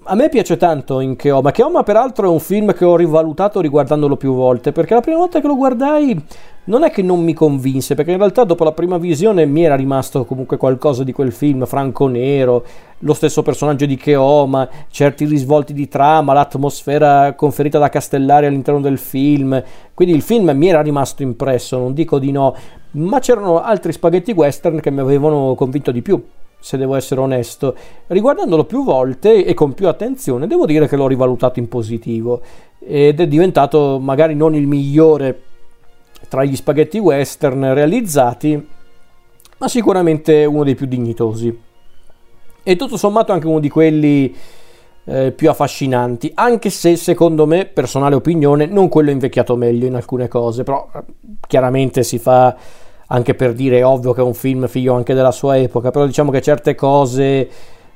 A 0.04 0.14
me 0.14 0.30
piace 0.30 0.56
tanto 0.56 1.00
in 1.00 1.16
Keoma. 1.16 1.50
Keoma, 1.50 1.82
peraltro, 1.82 2.28
è 2.28 2.30
un 2.30 2.40
film 2.40 2.76
che 2.76 2.86
ho 2.86 2.96
rivalutato 2.96 3.60
riguardandolo 3.60 4.16
più 4.18 4.36
volte. 4.36 4.72
Perché 4.72 4.94
la 4.94 5.02
prima 5.02 5.18
volta 5.18 5.42
che 5.42 5.48
lo 5.48 5.56
guardai 5.56 6.24
non 6.66 6.84
è 6.84 6.92
che 6.92 7.02
non 7.02 7.24
mi 7.24 7.34
convinse, 7.34 7.96
perché 7.96 8.12
in 8.12 8.20
realtà 8.20 8.44
dopo 8.44 8.64
la 8.64 8.72
prima 8.72 9.00
visione 9.00 9.48
mi 9.48 9.64
era 9.64 9.74
rimasto 9.74 10.26
comunque 10.26 10.58
qualcosa 10.58 11.04
di 11.04 11.12
quel 11.12 11.32
film, 11.32 11.66
Franco 11.66 12.06
Nero, 12.06 12.64
lo 13.00 13.14
stesso 13.16 13.42
personaggio 13.42 13.88
di 13.88 13.96
Keoma, 13.96 14.70
certi 14.92 15.26
risvolti 15.26 15.74
di 15.74 15.88
trama, 15.88 16.34
l'atmosfera 16.34 17.34
conferita 17.34 17.80
da 17.80 17.90
Castellari 17.90 18.46
all'interno 18.46 18.80
del 18.80 19.00
film. 19.00 19.62
Quindi 19.96 20.14
il 20.14 20.22
film 20.22 20.52
mi 20.54 20.68
era 20.68 20.82
rimasto 20.82 21.24
impresso, 21.24 21.80
non 21.80 21.96
dico 21.96 22.20
di 22.20 22.32
no, 22.32 22.56
ma 22.92 23.18
c'erano 23.18 23.60
altri 23.60 23.92
spaghetti 23.92 24.34
western 24.34 24.80
che 24.80 24.92
mi 24.92 25.00
avevano 25.00 25.56
convinto 25.56 25.90
di 25.90 26.04
più. 26.04 26.24
Se 26.64 26.78
devo 26.78 26.96
essere 26.96 27.20
onesto, 27.20 27.76
riguardandolo 28.08 28.64
più 28.64 28.86
volte 28.86 29.44
e 29.44 29.54
con 29.54 29.74
più 29.74 29.90
attenzione, 29.90 30.48
devo 30.48 30.66
dire 30.66 30.88
che 30.88 30.96
l'ho 30.96 31.08
rivalutato 31.08 31.60
in 31.60 31.68
positivo 31.68 32.40
ed 32.80 33.20
è 33.20 33.28
diventato 33.28 34.00
magari 34.00 34.34
non 34.34 34.56
il 34.56 34.66
migliore 34.66 35.42
tra 36.30 36.46
gli 36.46 36.56
spaghetti 36.56 37.00
western 37.00 37.74
realizzati, 37.74 38.66
ma 39.58 39.68
sicuramente 39.68 40.46
uno 40.46 40.64
dei 40.64 40.76
più 40.76 40.86
dignitosi. 40.86 41.60
E 42.64 42.76
tutto 42.78 42.96
sommato 42.96 43.34
anche 43.34 43.48
uno 43.48 43.60
di 43.60 43.68
quelli 43.68 44.34
eh, 45.04 45.34
più 45.34 45.50
affascinanti, 45.50 46.32
anche 46.34 46.70
se 46.70 46.96
secondo 46.96 47.46
me, 47.46 47.66
personale 47.66 48.16
opinione, 48.16 48.68
non 48.68 48.88
quello 48.88 49.12
invecchiato 49.12 49.58
meglio 49.58 49.86
in 49.86 49.96
alcune 49.96 50.30
cose, 50.30 50.64
però 50.64 50.90
eh, 50.96 51.02
chiaramente 51.46 52.04
si 52.04 52.20
fa 52.20 52.56
anche 53.14 53.36
per 53.36 53.54
dire, 53.54 53.78
è 53.78 53.86
ovvio 53.86 54.12
che 54.12 54.22
è 54.22 54.24
un 54.24 54.34
film 54.34 54.68
figlio 54.68 54.96
anche 54.96 55.14
della 55.14 55.32
sua 55.32 55.58
epoca, 55.58 55.92
però 55.92 56.08
diciamo 56.08 56.32
che 56.32 56.42
certe 56.42 56.74
cose 56.74 57.48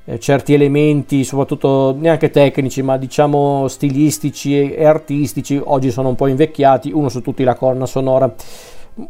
eh, 0.06 0.20
certi 0.20 0.54
elementi, 0.54 1.24
soprattutto 1.24 1.96
neanche 1.98 2.30
tecnici, 2.30 2.84
ma 2.84 2.98
diciamo 2.98 3.68
stilistici 3.68 4.72
e, 4.72 4.86
artistici, 4.86 5.60
oggi 5.62 5.90
sono 5.90 6.10
un 6.10 6.16
po' 6.16 6.28
invecchiati. 6.28 6.92
Uno 6.92 7.10
su 7.10 7.22
tutti 7.22 7.44
la 7.44 7.56
colonna 7.56 7.88
sonora. 7.88 8.32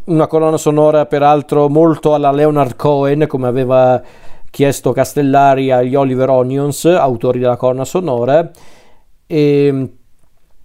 Una 0.06 0.28
colonna 0.28 0.58
sonora 0.58 1.06
peraltro 1.06 1.68
molto 1.68 2.14
alla 2.14 2.32
Leonard 2.32 2.78
Cohen, 2.78 3.26
come 3.28 3.48
aveva 3.48 4.02
chiesto 4.50 4.94
Castellari 4.94 5.72
agli 5.72 5.94
Oliver 5.94 6.30
Onions, 6.30 6.86
autori 6.86 7.40
della 7.40 7.58
colonna 7.58 7.86
sonora. 7.86 8.50
E 9.28 9.90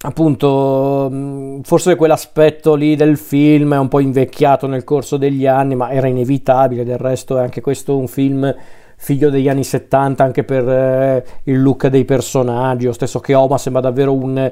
appunto 0.02 1.60
forse 1.62 1.96
quell'aspetto 1.96 2.74
lì 2.74 2.96
del 2.96 3.16
film 3.16 3.74
è 3.74 3.78
un 3.78 3.88
po' 3.88 4.00
invecchiato 4.00 4.66
nel 4.66 4.84
corso 4.84 5.16
degli 5.16 5.46
anni 5.46 5.74
ma 5.74 5.90
era 5.90 6.08
inevitabile. 6.08 6.84
Del 6.84 6.98
resto 6.98 7.38
è 7.38 7.42
anche 7.42 7.60
questo 7.60 7.96
un 7.96 8.08
film 8.08 8.54
figlio 8.96 9.30
degli 9.30 9.48
anni 9.48 9.64
70 9.64 10.22
anche 10.22 10.44
per 10.44 10.68
eh, 10.68 11.24
il 11.44 11.60
look 11.60 11.88
dei 11.88 12.04
personaggi, 12.04 12.86
lo 12.86 12.92
stesso 12.92 13.18
che 13.18 13.34
Oma 13.34 13.58
sembra 13.58 13.82
davvero 13.82 14.14
un, 14.14 14.50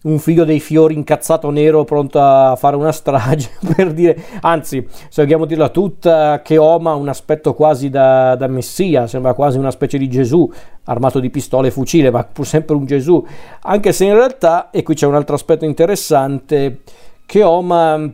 un 0.00 0.18
figlio 0.20 0.44
dei 0.44 0.60
fiori 0.60 0.94
incazzato 0.94 1.50
nero 1.50 1.82
pronto 1.84 2.20
a 2.20 2.54
fare 2.56 2.76
una 2.76 2.92
strage 2.92 3.50
per 3.74 3.92
dire, 3.92 4.16
anzi 4.40 4.86
se 5.08 5.22
vogliamo 5.22 5.44
dirla 5.44 5.70
tutta 5.70 6.40
che 6.42 6.56
Oma 6.56 6.92
ha 6.92 6.94
un 6.94 7.08
aspetto 7.08 7.52
quasi 7.54 7.90
da, 7.90 8.36
da, 8.36 8.46
messia 8.46 9.08
sembra 9.08 9.34
quasi 9.34 9.58
una 9.58 9.72
specie 9.72 9.98
di 9.98 10.08
Gesù 10.08 10.50
armato 10.84 11.18
di 11.18 11.30
pistole 11.30 11.68
e 11.68 11.70
fucile 11.72 12.10
ma 12.10 12.22
pur 12.24 12.46
sempre 12.46 12.76
un 12.76 12.86
Gesù. 12.86 13.24
Anche 13.62 13.92
se 13.92 14.04
in 14.04 14.14
realtà 14.14 14.70
e 14.70 14.82
qui 14.82 14.94
c'è 14.94 15.06
un 15.06 15.16
altro 15.16 15.34
aspetto 15.34 15.64
interessante 15.64 16.80
che 17.26 17.42
Oma 17.42 18.10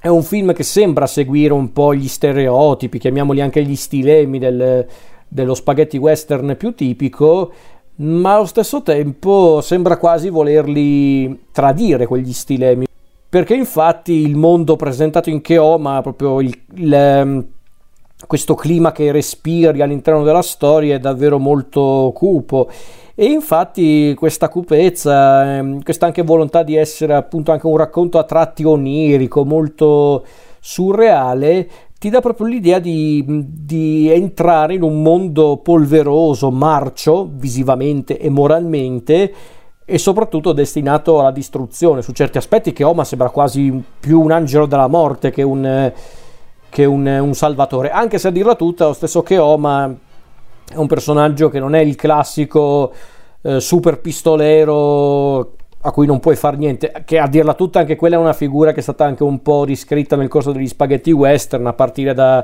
è 0.00 0.08
un 0.08 0.22
film 0.22 0.52
che 0.52 0.64
sembra 0.64 1.06
seguire 1.06 1.54
un 1.54 1.72
po' 1.72 1.94
gli 1.94 2.08
stereotipi, 2.08 2.98
chiamiamoli 2.98 3.40
anche 3.40 3.62
gli 3.62 3.74
stilemi 3.74 4.38
del, 4.38 4.86
dello 5.26 5.54
spaghetti 5.54 5.96
western 5.96 6.54
più 6.58 6.74
tipico, 6.74 7.52
ma 7.96 8.34
allo 8.34 8.46
stesso 8.46 8.82
tempo 8.82 9.60
sembra 9.60 9.96
quasi 9.96 10.28
volerli 10.28 11.46
tradire 11.52 12.06
quegli 12.06 12.32
stilemi. 12.32 12.86
Perché 13.28 13.54
infatti 13.54 14.12
il 14.12 14.36
mondo 14.36 14.76
presentato 14.76 15.28
in 15.28 15.40
Keoma, 15.40 16.00
proprio 16.02 16.40
il, 16.40 16.56
il, 16.74 16.92
ehm, 16.92 17.46
questo 18.26 18.54
clima 18.54 18.92
che 18.92 19.10
respiri 19.10 19.82
all'interno 19.82 20.22
della 20.22 20.42
storia 20.42 20.94
è 20.94 21.00
davvero 21.00 21.38
molto 21.38 22.12
cupo 22.14 22.68
e 23.16 23.26
infatti 23.26 24.14
questa 24.14 24.48
cupezza, 24.48 25.56
ehm, 25.56 25.82
questa 25.82 26.06
anche 26.06 26.22
volontà 26.22 26.62
di 26.62 26.74
essere 26.74 27.14
appunto 27.14 27.52
anche 27.52 27.66
un 27.66 27.76
racconto 27.76 28.18
a 28.18 28.24
tratti 28.24 28.64
onirico, 28.64 29.44
molto 29.44 30.24
surreale, 30.60 31.68
ti 32.04 32.10
dà 32.10 32.20
proprio 32.20 32.48
l'idea 32.48 32.80
di, 32.80 33.24
di, 33.26 34.10
entrare 34.10 34.74
in 34.74 34.82
un 34.82 35.00
mondo 35.00 35.56
polveroso, 35.56 36.50
marcio, 36.50 37.30
visivamente 37.32 38.18
e 38.18 38.28
moralmente, 38.28 39.32
e 39.86 39.96
soprattutto 39.96 40.52
destinato 40.52 41.18
alla 41.18 41.30
distruzione. 41.30 42.02
Su 42.02 42.12
certi 42.12 42.36
aspetti 42.36 42.74
che 42.74 42.84
Oma 42.84 43.04
sembra 43.04 43.30
quasi 43.30 43.82
più 44.00 44.20
un 44.20 44.32
angelo 44.32 44.66
della 44.66 44.86
morte 44.86 45.30
che 45.30 45.42
un, 45.42 45.90
che 46.68 46.84
un, 46.84 47.06
un 47.06 47.32
salvatore, 47.32 47.88
anche 47.88 48.18
se 48.18 48.28
a 48.28 48.30
dirla 48.30 48.54
tutta, 48.54 48.84
lo 48.84 48.92
stesso 48.92 49.22
che 49.22 49.38
Oma 49.38 49.90
è 50.70 50.76
un 50.76 50.86
personaggio 50.86 51.48
che 51.48 51.58
non 51.58 51.74
è 51.74 51.80
il 51.80 51.96
classico 51.96 52.92
eh, 53.40 53.60
super 53.60 53.98
pistolero 54.02 55.53
a 55.86 55.90
cui 55.90 56.06
non 56.06 56.18
puoi 56.18 56.34
fare 56.34 56.56
niente, 56.56 56.92
che 57.04 57.18
a 57.18 57.28
dirla 57.28 57.52
tutta 57.52 57.80
anche 57.80 57.96
quella 57.96 58.16
è 58.16 58.18
una 58.18 58.32
figura 58.32 58.72
che 58.72 58.80
è 58.80 58.82
stata 58.82 59.04
anche 59.04 59.22
un 59.22 59.42
po' 59.42 59.64
riscritta 59.64 60.16
nel 60.16 60.28
corso 60.28 60.50
degli 60.50 60.66
spaghetti 60.66 61.12
western, 61.12 61.66
a 61.66 61.74
partire 61.74 62.14
da, 62.14 62.42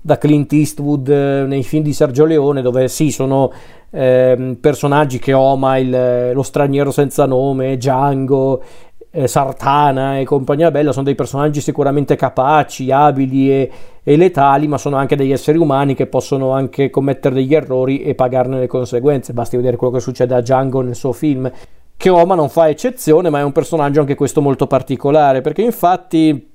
da 0.00 0.18
Clint 0.18 0.52
Eastwood 0.52 1.08
eh, 1.08 1.44
nei 1.46 1.64
film 1.64 1.82
di 1.82 1.92
Sergio 1.92 2.24
Leone, 2.24 2.62
dove 2.62 2.86
sì, 2.86 3.10
sono 3.10 3.52
eh, 3.90 4.56
personaggi 4.60 5.18
che 5.18 5.32
Oma, 5.32 5.78
il, 5.78 6.30
lo 6.32 6.42
straniero 6.44 6.92
senza 6.92 7.26
nome, 7.26 7.76
Django, 7.76 8.62
eh, 9.10 9.26
Sartana 9.26 10.20
e 10.20 10.24
compagnia 10.24 10.70
bella 10.70 10.92
sono 10.92 11.06
dei 11.06 11.16
personaggi 11.16 11.60
sicuramente 11.60 12.14
capaci, 12.14 12.92
abili 12.92 13.50
e, 13.50 13.70
e, 14.04 14.16
letali, 14.16 14.68
ma 14.68 14.78
sono 14.78 14.94
anche 14.94 15.16
degli 15.16 15.32
esseri 15.32 15.58
umani 15.58 15.94
che 15.96 16.06
possono 16.06 16.52
anche 16.52 16.88
commettere 16.88 17.34
degli 17.34 17.52
errori 17.52 18.02
e 18.02 18.14
pagarne 18.14 18.60
le 18.60 18.68
conseguenze. 18.68 19.32
Basti 19.32 19.56
vedere 19.56 19.76
quello 19.76 19.94
che 19.94 20.00
succede 20.00 20.36
a 20.36 20.40
Django 20.40 20.82
nel 20.82 20.94
suo 20.94 21.10
film. 21.10 21.50
Che 21.96 22.08
Oma 22.08 22.34
non 22.34 22.48
fa 22.48 22.68
eccezione, 22.68 23.30
ma 23.30 23.40
è 23.40 23.42
un 23.42 23.52
personaggio 23.52 24.00
anche 24.00 24.14
questo 24.14 24.42
molto 24.42 24.66
particolare, 24.66 25.40
perché 25.40 25.62
infatti 25.62 26.50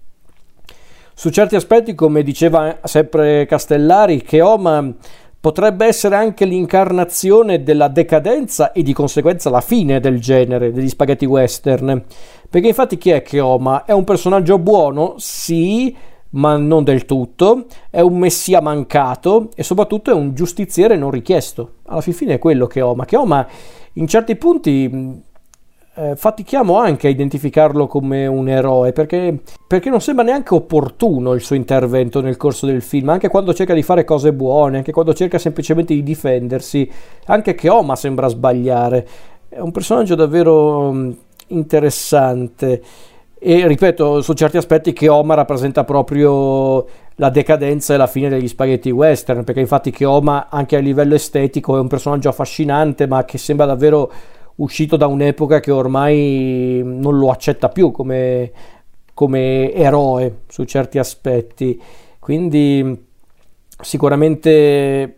su 1.14 1.30
certi 1.30 1.56
aspetti, 1.56 1.96
come 1.96 2.24
diceva 2.24 2.80
sempre 2.84 3.46
Castellari, 3.46 4.22
che 4.22 4.42
Oma 4.42 4.94
potrebbe 5.42 5.88
essere 5.88 6.16
anche 6.16 6.46
l'incarnazione 6.46 7.64
della 7.64 7.88
decadenza 7.88 8.72
e 8.72 8.84
di 8.84 8.94
conseguenza 8.94 9.50
la 9.50 9.60
fine 9.60 10.00
del 10.00 10.22
genere 10.22 10.72
degli 10.72 10.88
spaghetti 10.88 11.26
western. 11.26 12.04
Perché 12.48 12.68
infatti 12.68 12.98
chi 13.00 13.10
è 13.10 13.24
Keoma? 13.24 13.86
È 13.86 13.92
un 13.92 14.04
personaggio 14.04 14.60
buono, 14.60 15.16
sì, 15.18 15.96
ma 16.32 16.58
non 16.58 16.84
del 16.84 17.06
tutto, 17.06 17.66
è 17.90 18.02
un 18.02 18.20
messia 18.20 18.62
mancato 18.62 19.50
e 19.56 19.64
soprattutto 19.64 20.12
è 20.12 20.14
un 20.14 20.36
giustiziere 20.36 20.96
non 20.96 21.10
richiesto. 21.10 21.76
Alla 21.88 22.02
fine 22.02 22.36
è 22.36 22.40
quello 22.40 22.68
Keoma. 22.68 23.06
Keoma 23.06 23.48
in 23.94 24.08
certi 24.08 24.36
punti 24.36 25.24
eh, 25.94 26.16
fatichiamo 26.16 26.78
anche 26.78 27.08
a 27.08 27.10
identificarlo 27.10 27.86
come 27.86 28.26
un 28.26 28.48
eroe 28.48 28.94
perché, 28.94 29.38
perché, 29.68 29.90
non 29.90 30.00
sembra 30.00 30.24
neanche 30.24 30.54
opportuno 30.54 31.34
il 31.34 31.42
suo 31.42 31.56
intervento 31.56 32.22
nel 32.22 32.38
corso 32.38 32.66
del 32.66 32.82
film, 32.82 33.10
anche 33.10 33.28
quando 33.28 33.54
cerca 33.54 33.74
di 33.74 33.84
fare 33.84 34.06
cose 34.06 34.32
buone, 34.32 34.78
anche 34.78 34.94
quando 34.94 35.14
cerca 35.14 35.38
semplicemente 35.38 35.94
di 35.94 36.04
difendersi, 36.04 36.90
anche 37.26 37.56
Keoma 37.56 37.96
sembra 37.96 38.28
sbagliare. 38.28 39.08
È 39.50 39.60
un 39.60 39.72
personaggio 39.72 40.16
davvero 40.16 40.94
mm, 40.94 41.12
interessante 41.48 42.82
e 43.44 43.68
ripeto 43.68 44.22
su 44.22 44.34
certi 44.34 44.58
aspetti 44.58 44.94
che 44.94 45.10
Oma 45.10 45.34
rappresenta 45.34 45.84
proprio 45.84 46.86
la 47.16 47.30
decadenza 47.30 47.94
e 47.94 47.98
la 47.98 48.06
fine 48.06 48.30
degli 48.30 48.48
spaghetti 48.48 48.92
western 48.92 49.44
perché 49.44 49.60
infatti 49.60 49.90
che 49.90 50.06
Oma 50.06 50.48
anche 50.50 50.76
a 50.76 50.80
livello 50.80 51.16
estetico 51.16 51.76
è 51.76 51.80
un 51.80 51.88
personaggio 51.88 52.30
affascinante 52.30 53.08
ma 53.08 53.26
che 53.26 53.40
sembra 53.40 53.66
davvero 53.66 54.12
uscito 54.62 54.98
da 54.98 55.08
un'epoca 55.08 55.60
che 55.60 55.72
ormai 55.72 56.82
non 56.84 57.18
lo 57.18 57.30
accetta 57.30 57.70
più 57.70 57.92
come, 57.92 58.52
come 59.14 59.74
eroe 59.74 60.42
su 60.48 60.64
certi 60.64 60.98
aspetti 60.98 61.82
quindi 62.22 63.06
sicuramente 63.82 65.18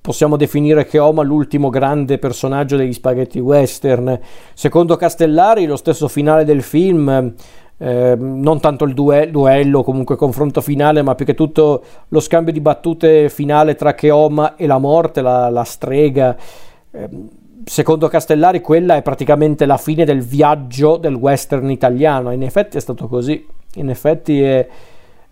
possiamo 0.00 0.36
definire 0.36 0.86
Keoma 0.86 1.22
l'ultimo 1.22 1.70
grande 1.70 2.18
personaggio 2.18 2.76
degli 2.76 2.92
spaghetti 2.92 3.40
western. 3.40 4.20
Secondo 4.52 4.94
Castellari, 4.94 5.66
lo 5.66 5.74
stesso 5.74 6.06
finale 6.06 6.44
del 6.44 6.62
film, 6.62 7.34
eh, 7.78 8.14
non 8.16 8.60
tanto 8.60 8.84
il 8.84 8.94
duello, 8.94 9.30
duello, 9.32 9.82
comunque 9.82 10.14
confronto 10.14 10.60
finale, 10.60 11.02
ma 11.02 11.16
più 11.16 11.24
che 11.24 11.34
tutto 11.34 11.82
lo 12.08 12.20
scambio 12.20 12.52
di 12.52 12.60
battute 12.60 13.28
finale 13.28 13.74
tra 13.74 13.94
Keoma 13.94 14.54
e 14.54 14.68
la 14.68 14.78
morte, 14.78 15.20
la, 15.20 15.48
la 15.48 15.64
strega. 15.64 16.36
Eh, 16.92 17.08
secondo 17.64 18.08
Castellari, 18.08 18.60
quella 18.60 18.96
è 18.96 19.02
praticamente 19.02 19.66
la 19.66 19.76
fine 19.76 20.04
del 20.04 20.22
viaggio 20.22 20.96
del 20.96 21.14
western 21.14 21.70
italiano. 21.70 22.30
In 22.32 22.42
effetti 22.42 22.76
è 22.76 22.80
stato 22.80 23.06
così. 23.06 23.46
In 23.74 23.90
effetti 23.90 24.42
è 24.42 24.68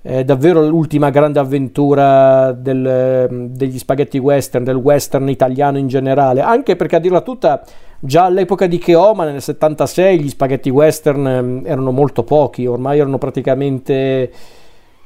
è 0.02 0.24
davvero 0.24 0.66
l'ultima 0.66 1.10
grande 1.10 1.38
avventura 1.38 2.50
del, 2.50 3.50
degli 3.52 3.78
spaghetti 3.78 4.18
western, 4.18 4.64
del 4.64 4.74
western 4.74 5.28
italiano 5.28 5.78
in 5.78 5.86
generale, 5.86 6.40
anche 6.40 6.74
perché 6.74 6.96
a 6.96 6.98
dirla 6.98 7.20
tutta, 7.20 7.62
già 8.00 8.24
all'epoca 8.24 8.66
di 8.66 8.78
Keoma 8.78 9.24
nel 9.24 9.40
76 9.40 10.18
gli 10.18 10.28
spaghetti 10.28 10.70
western 10.70 11.24
ehm, 11.24 11.62
erano 11.64 11.92
molto 11.92 12.24
pochi, 12.24 12.66
ormai 12.66 12.98
erano 12.98 13.18
praticamente 13.18 14.32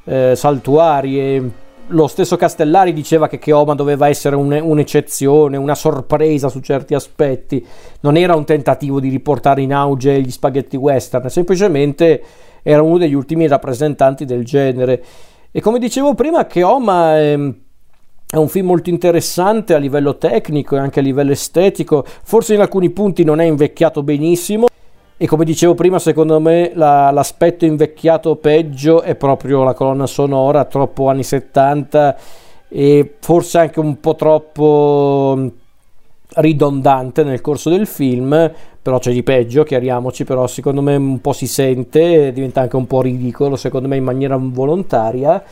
eh, 0.04 0.32
saltuari 0.34 1.20
e 1.20 1.50
lo 1.88 2.06
stesso 2.08 2.36
Castellari 2.36 2.92
diceva 2.92 3.28
che 3.28 3.38
Keoma 3.38 3.74
doveva 3.74 4.08
essere 4.08 4.34
un, 4.34 4.52
un'eccezione, 4.52 5.56
una 5.56 5.74
sorpresa 5.74 6.48
su 6.48 6.60
certi 6.60 6.94
aspetti, 6.94 7.64
non 8.00 8.16
era 8.16 8.34
un 8.34 8.44
tentativo 8.44 8.98
di 8.98 9.08
riportare 9.08 9.62
in 9.62 9.72
auge 9.72 10.20
gli 10.20 10.30
spaghetti 10.30 10.76
western, 10.76 11.28
semplicemente 11.28 12.22
era 12.62 12.82
uno 12.82 12.98
degli 12.98 13.14
ultimi 13.14 13.46
rappresentanti 13.46 14.24
del 14.24 14.44
genere. 14.44 15.04
E 15.52 15.60
come 15.60 15.78
dicevo 15.78 16.14
prima, 16.14 16.46
Keoma 16.46 17.18
è, 17.18 17.38
è 18.28 18.36
un 18.36 18.48
film 18.48 18.66
molto 18.66 18.90
interessante 18.90 19.74
a 19.74 19.78
livello 19.78 20.18
tecnico 20.18 20.74
e 20.74 20.80
anche 20.80 20.98
a 20.98 21.02
livello 21.02 21.30
estetico, 21.30 22.04
forse 22.04 22.54
in 22.54 22.60
alcuni 22.60 22.90
punti 22.90 23.22
non 23.22 23.40
è 23.40 23.44
invecchiato 23.44 24.02
benissimo. 24.02 24.66
E 25.18 25.26
come 25.26 25.46
dicevo 25.46 25.72
prima, 25.72 25.98
secondo 25.98 26.38
me 26.40 26.72
la, 26.74 27.10
l'aspetto 27.10 27.64
invecchiato 27.64 28.36
peggio 28.36 29.00
è 29.00 29.14
proprio 29.14 29.64
la 29.64 29.72
colonna 29.72 30.06
sonora, 30.06 30.66
troppo 30.66 31.08
anni 31.08 31.22
70 31.22 32.16
e 32.68 33.14
forse 33.20 33.56
anche 33.56 33.80
un 33.80 33.98
po' 33.98 34.14
troppo 34.14 35.50
ridondante 36.34 37.24
nel 37.24 37.40
corso 37.40 37.70
del 37.70 37.86
film, 37.86 38.52
però 38.82 38.98
c'è 38.98 39.10
di 39.10 39.22
peggio, 39.22 39.62
chiariamoci, 39.62 40.24
però 40.24 40.46
secondo 40.46 40.82
me 40.82 40.96
un 40.96 41.22
po' 41.22 41.32
si 41.32 41.46
sente, 41.46 42.30
diventa 42.30 42.60
anche 42.60 42.76
un 42.76 42.86
po' 42.86 43.00
ridicolo, 43.00 43.56
secondo 43.56 43.88
me 43.88 43.96
in 43.96 44.04
maniera 44.04 44.36
volontaria, 44.38 45.42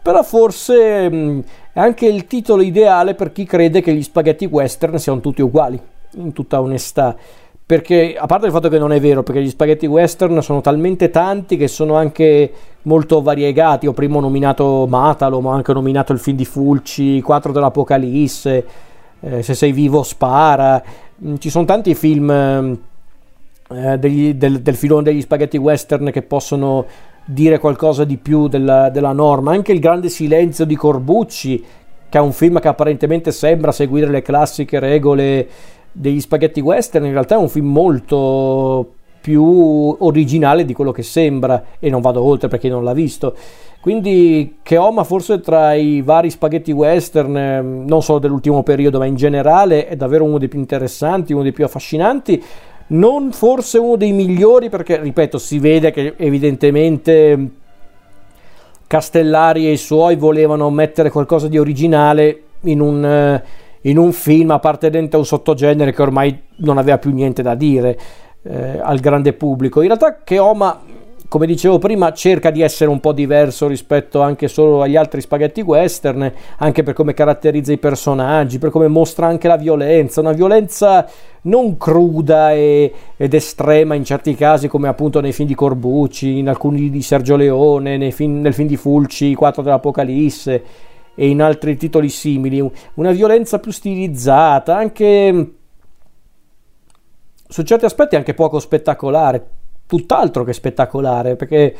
però 0.00 0.22
forse 0.22 1.10
mh, 1.10 1.44
è 1.74 1.80
anche 1.80 2.06
il 2.06 2.26
titolo 2.26 2.62
ideale 2.62 3.14
per 3.14 3.32
chi 3.32 3.44
crede 3.44 3.82
che 3.82 3.92
gli 3.92 4.02
spaghetti 4.02 4.46
western 4.46 4.98
siano 4.98 5.20
tutti 5.20 5.42
uguali, 5.42 5.78
in 6.16 6.32
tutta 6.32 6.62
onestà. 6.62 7.14
Perché 7.66 8.14
a 8.14 8.26
parte 8.26 8.44
il 8.44 8.52
fatto 8.52 8.68
che 8.68 8.78
non 8.78 8.92
è 8.92 9.00
vero, 9.00 9.22
perché 9.22 9.42
gli 9.42 9.48
spaghetti 9.48 9.86
western 9.86 10.42
sono 10.42 10.60
talmente 10.60 11.08
tanti 11.08 11.56
che 11.56 11.66
sono 11.66 11.94
anche 11.94 12.52
molto 12.82 13.22
variegati. 13.22 13.86
Ho 13.86 13.94
prima 13.94 14.20
nominato 14.20 14.86
Matalo, 14.86 15.40
ma 15.40 15.50
ho 15.50 15.52
anche 15.54 15.72
nominato 15.72 16.12
il 16.12 16.18
film 16.18 16.36
di 16.36 16.44
Fulci, 16.44 17.22
4 17.22 17.52
dell'Apocalisse 17.52 18.66
eh, 19.20 19.42
Se 19.42 19.54
sei 19.54 19.72
vivo 19.72 20.02
spara, 20.02 20.82
mm, 21.24 21.36
ci 21.38 21.48
sono 21.48 21.64
tanti 21.64 21.94
film 21.94 22.30
eh, 22.30 23.98
degli, 23.98 24.34
del, 24.34 24.60
del, 24.60 24.74
filone 24.74 25.02
degli 25.04 25.22
spaghetti 25.22 25.56
western 25.56 26.10
che 26.10 26.20
possono 26.20 26.84
dire 27.24 27.58
qualcosa 27.58 28.04
di 28.04 28.18
più 28.18 28.46
della, 28.48 28.90
della 28.90 29.12
norma, 29.12 29.52
anche 29.52 29.72
Il 29.72 29.80
grande 29.80 30.10
silenzio 30.10 30.66
di 30.66 30.76
Corbucci, 30.76 31.64
che 32.10 32.18
è 32.18 32.20
un 32.20 32.32
film 32.32 32.60
che 32.60 32.68
apparentemente 32.68 33.32
sembra 33.32 33.72
seguire 33.72 34.10
le 34.10 34.20
classiche 34.20 34.78
regole 34.78 35.48
degli 35.96 36.20
spaghetti 36.20 36.60
western, 36.60 37.04
in 37.06 37.12
realtà 37.12 37.36
è 37.36 37.38
un 37.38 37.48
film 37.48 37.70
molto 37.70 38.94
più 39.20 39.96
originale 40.00 40.66
di 40.66 40.74
quello 40.74 40.92
che 40.92 41.02
sembra 41.02 41.64
e 41.78 41.88
non 41.88 42.02
vado 42.02 42.22
oltre 42.22 42.48
perché 42.48 42.68
non 42.68 42.84
l'ha 42.84 42.92
visto. 42.92 43.34
Quindi 43.80 44.56
Keoma 44.62 45.04
forse 45.04 45.40
tra 45.40 45.72
i 45.74 46.02
vari 46.02 46.30
spaghetti 46.30 46.72
western, 46.72 47.36
ehm, 47.36 47.84
non 47.86 48.02
solo 48.02 48.18
dell'ultimo 48.18 48.62
periodo, 48.62 48.98
ma 48.98 49.06
in 49.06 49.14
generale 49.14 49.86
è 49.86 49.96
davvero 49.96 50.24
uno 50.24 50.38
dei 50.38 50.48
più 50.48 50.58
interessanti, 50.58 51.32
uno 51.32 51.42
dei 51.42 51.52
più 51.52 51.64
affascinanti. 51.64 52.42
Non 52.88 53.32
forse 53.32 53.78
uno 53.78 53.96
dei 53.96 54.12
migliori 54.12 54.68
perché, 54.68 55.00
ripeto, 55.00 55.38
si 55.38 55.58
vede 55.58 55.90
che 55.90 56.14
evidentemente 56.18 57.48
Castellari 58.86 59.66
e 59.66 59.72
i 59.72 59.78
suoi 59.78 60.16
volevano 60.16 60.68
mettere 60.70 61.10
qualcosa 61.10 61.48
di 61.48 61.58
originale 61.58 62.42
in 62.62 62.80
un, 62.80 63.04
eh, 63.04 63.42
in 63.86 63.98
un 63.98 64.12
film 64.12 64.50
appartenente 64.50 65.16
a 65.16 65.18
un 65.18 65.26
sottogenere 65.26 65.92
che 65.92 66.02
ormai 66.02 66.38
non 66.56 66.78
aveva 66.78 66.98
più 66.98 67.12
niente 67.12 67.42
da 67.42 67.54
dire 67.54 67.98
eh, 68.42 68.78
al 68.80 69.00
grande 69.00 69.32
pubblico. 69.32 69.80
In 69.80 69.88
realtà 69.88 70.18
Keoma 70.22 70.80
come 71.34 71.46
dicevo 71.46 71.78
prima, 71.78 72.12
cerca 72.12 72.50
di 72.50 72.60
essere 72.60 72.90
un 72.90 73.00
po' 73.00 73.12
diverso 73.12 73.66
rispetto 73.66 74.20
anche 74.20 74.46
solo 74.46 74.82
agli 74.82 74.94
altri 74.94 75.20
spaghetti 75.20 75.62
western, 75.62 76.32
anche 76.58 76.84
per 76.84 76.94
come 76.94 77.12
caratterizza 77.12 77.72
i 77.72 77.78
personaggi, 77.78 78.60
per 78.60 78.70
come 78.70 78.86
mostra 78.86 79.26
anche 79.26 79.48
la 79.48 79.56
violenza, 79.56 80.20
una 80.20 80.30
violenza 80.30 81.08
non 81.42 81.76
cruda 81.76 82.52
e, 82.52 82.92
ed 83.16 83.34
estrema 83.34 83.94
in 83.94 84.04
certi 84.04 84.36
casi, 84.36 84.68
come 84.68 84.86
appunto 84.86 85.20
nei 85.20 85.32
film 85.32 85.48
di 85.48 85.56
Corbucci, 85.56 86.38
in 86.38 86.48
alcuni 86.48 86.88
di 86.88 87.02
Sergio 87.02 87.34
Leone, 87.34 88.12
film, 88.12 88.40
nel 88.40 88.54
film 88.54 88.68
di 88.68 88.76
Fulci, 88.76 89.34
4 89.34 89.60
dell'Apocalisse 89.60 90.62
e 91.14 91.28
in 91.28 91.40
altri 91.40 91.76
titoli 91.76 92.08
simili, 92.08 92.68
una 92.94 93.12
violenza 93.12 93.58
più 93.58 93.70
stilizzata, 93.70 94.76
anche 94.76 95.52
su 97.46 97.62
certi 97.62 97.84
aspetti 97.84 98.16
anche 98.16 98.34
poco 98.34 98.58
spettacolare 98.58 99.46
tutt'altro 99.86 100.44
che 100.44 100.52
spettacolare, 100.52 101.36
perché 101.36 101.76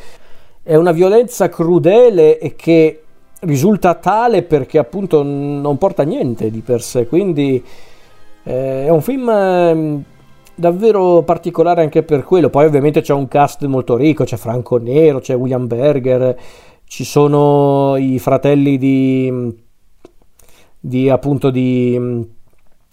è 0.63 0.75
una 0.75 0.91
violenza 0.91 1.49
crudele 1.49 2.39
e 2.39 2.55
che 2.55 3.01
risulta 3.41 3.95
tale 3.95 4.43
perché 4.43 4.77
appunto 4.77 5.21
non 5.21 5.77
porta 5.77 6.03
niente 6.03 6.49
di 6.49 6.61
per 6.61 6.81
sé, 6.81 7.07
quindi 7.07 7.63
eh, 8.43 8.85
è 8.85 8.89
un 8.89 9.01
film 9.01 9.29
eh, 9.29 10.03
davvero 10.55 11.23
particolare 11.23 11.81
anche 11.81 12.03
per 12.03 12.23
quello. 12.23 12.49
Poi 12.49 12.65
ovviamente 12.65 13.01
c'è 13.01 13.13
un 13.13 13.27
cast 13.27 13.65
molto 13.65 13.97
ricco, 13.97 14.23
c'è 14.23 14.37
Franco 14.37 14.77
Nero, 14.77 15.19
c'è 15.19 15.35
William 15.35 15.67
Berger, 15.67 16.37
ci 16.95 17.03
sono 17.03 17.97
i 17.97 18.19
fratelli 18.19 18.77
di, 18.77 19.53
di 20.79 21.09
appunto 21.09 21.49
di, 21.49 22.25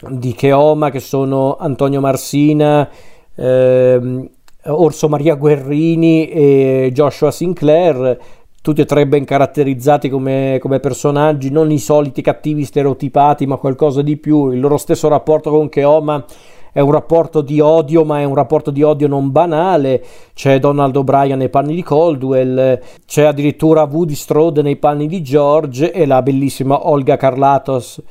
di 0.09 0.33
Cheoma 0.33 0.91
che 0.91 0.99
sono 0.99 1.57
Antonio 1.57 2.01
Marsina, 2.01 2.91
eh, 3.37 4.29
Orso 4.65 5.09
Maria 5.09 5.37
Guerrini 5.37 6.29
e 6.29 6.91
Joshua 6.93 7.31
Sinclair, 7.31 8.19
tutti 8.61 8.81
e 8.81 8.87
tre 8.87 9.07
ben 9.07 9.25
caratterizzati 9.25 10.09
come, 10.09 10.59
come, 10.61 10.81
personaggi, 10.81 11.53
non 11.53 11.71
i 11.71 11.79
soliti 11.79 12.23
cattivi 12.23 12.65
stereotipati, 12.65 13.47
ma 13.47 13.57
qualcosa 13.57 14.03
di 14.03 14.17
più. 14.17 14.51
Il 14.51 14.59
loro 14.59 14.79
stesso 14.79 15.07
rapporto 15.07 15.51
con 15.51 15.69
Keoma 15.69 16.25
è 16.73 16.81
un 16.81 16.91
rapporto 16.91 17.41
di 17.41 17.61
odio, 17.61 18.05
ma 18.05 18.21
è 18.21 18.25
un 18.25 18.35
rapporto 18.35 18.71
di 18.71 18.83
odio 18.83 19.09
non 19.09 19.31
banale. 19.31 20.03
C'è 20.35 20.59
Donald 20.59 20.97
O'Brien 20.97 21.39
nei 21.39 21.51
panni 21.51 21.75
di 21.75 21.83
Caldwell, 21.83 22.81
c'è 23.07 23.25
addirittura 23.25 23.85
Woody 23.85 24.15
Strode 24.15 24.63
nei 24.63 24.77
panni 24.77 25.07
di 25.07 25.23
George 25.23 25.93
e 25.93 26.07
la 26.07 26.23
bellissima 26.23 26.89
Olga 26.89 27.17
Carlatos 27.17 28.03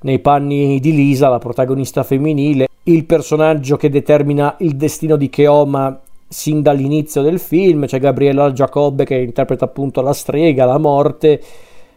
nei 0.00 0.18
panni 0.18 0.78
di 0.80 0.94
Lisa, 0.94 1.28
la 1.28 1.38
protagonista 1.38 2.02
femminile 2.02 2.66
il 2.88 3.04
personaggio 3.04 3.76
che 3.76 3.90
determina 3.90 4.56
il 4.58 4.74
destino 4.76 5.16
di 5.16 5.28
Keoma 5.28 6.00
sin 6.26 6.62
dall'inizio 6.62 7.22
del 7.22 7.38
film, 7.38 7.86
c'è 7.86 7.98
Gabriella 7.98 8.52
Giacobbe 8.52 9.04
che 9.04 9.16
interpreta 9.16 9.66
appunto 9.66 10.00
la 10.00 10.12
strega, 10.12 10.64
la 10.64 10.78
morte. 10.78 11.40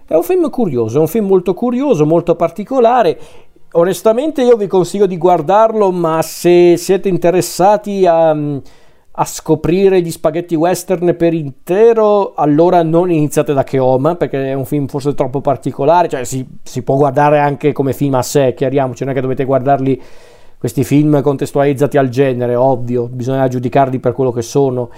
È 0.05 0.15
un 0.15 0.23
film 0.23 0.49
curioso, 0.49 0.97
è 0.97 1.01
un 1.01 1.07
film 1.07 1.27
molto 1.27 1.53
curioso, 1.53 2.05
molto 2.05 2.35
particolare. 2.35 3.17
Onestamente 3.73 4.41
io 4.41 4.57
vi 4.57 4.67
consiglio 4.67 5.05
di 5.05 5.17
guardarlo, 5.17 5.91
ma 5.91 6.21
se 6.21 6.75
siete 6.75 7.07
interessati 7.07 8.05
a, 8.05 8.31
a 8.31 9.25
scoprire 9.25 10.01
gli 10.01 10.11
spaghetti 10.11 10.55
western 10.55 11.15
per 11.15 11.33
intero, 11.33 12.33
allora 12.33 12.83
non 12.83 13.09
iniziate 13.09 13.53
da 13.53 13.63
Keoma, 13.63 14.15
perché 14.15 14.49
è 14.49 14.53
un 14.53 14.65
film 14.65 14.87
forse 14.87 15.13
troppo 15.13 15.39
particolare, 15.39 16.09
cioè 16.09 16.25
si, 16.25 16.45
si 16.63 16.81
può 16.81 16.97
guardare 16.97 17.39
anche 17.39 17.71
come 17.71 17.93
film 17.93 18.15
a 18.15 18.21
sé, 18.21 18.53
chiariamoci, 18.53 19.05
non 19.05 19.13
è 19.13 19.15
che 19.15 19.21
dovete 19.21 19.45
guardarli 19.45 20.01
questi 20.57 20.83
film 20.83 21.21
contestualizzati 21.21 21.97
al 21.97 22.09
genere, 22.09 22.55
ovvio, 22.55 23.07
bisogna 23.07 23.47
giudicarli 23.47 23.99
per 23.99 24.11
quello 24.11 24.33
che 24.33 24.41
sono, 24.41 24.89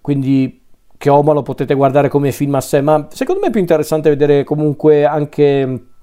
quindi 0.00 0.62
che 0.96 1.10
Oma 1.10 1.34
lo 1.34 1.42
potete 1.42 1.74
guardare 1.74 2.08
come 2.08 2.32
film 2.32 2.54
a 2.54 2.62
sé, 2.62 2.80
ma 2.80 3.08
secondo 3.10 3.42
me 3.42 3.48
è 3.48 3.50
più 3.50 3.60
interessante 3.60 4.08
vedere 4.08 4.42
comunque 4.42 5.04
anche 5.04 5.95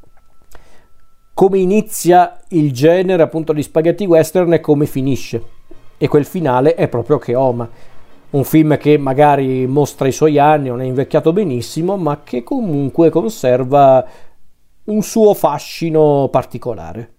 come 1.34 1.58
inizia 1.58 2.40
il 2.50 2.72
genere 2.72 3.24
appunto 3.24 3.54
di 3.54 3.64
spaghetti 3.64 4.06
western 4.06 4.54
e 4.54 4.60
come 4.60 4.86
finisce. 4.86 5.44
E 5.98 6.08
quel 6.08 6.26
finale 6.26 6.76
è 6.76 6.88
proprio 6.88 7.18
che 7.18 7.36
Oma. 7.36 7.70
Un 8.32 8.44
film 8.44 8.78
che 8.78 8.98
magari 8.98 9.68
mostra 9.68 10.08
i 10.08 10.12
suoi 10.12 10.40
anni, 10.40 10.70
non 10.70 10.82
è 10.82 10.86
invecchiato 10.86 11.34
benissimo, 11.34 11.98
ma 11.98 12.22
che 12.24 12.44
comunque 12.44 13.10
conserva 13.10 14.06
un 14.86 15.02
suo 15.02 15.34
fascino 15.34 16.28
particolare. 16.32 17.13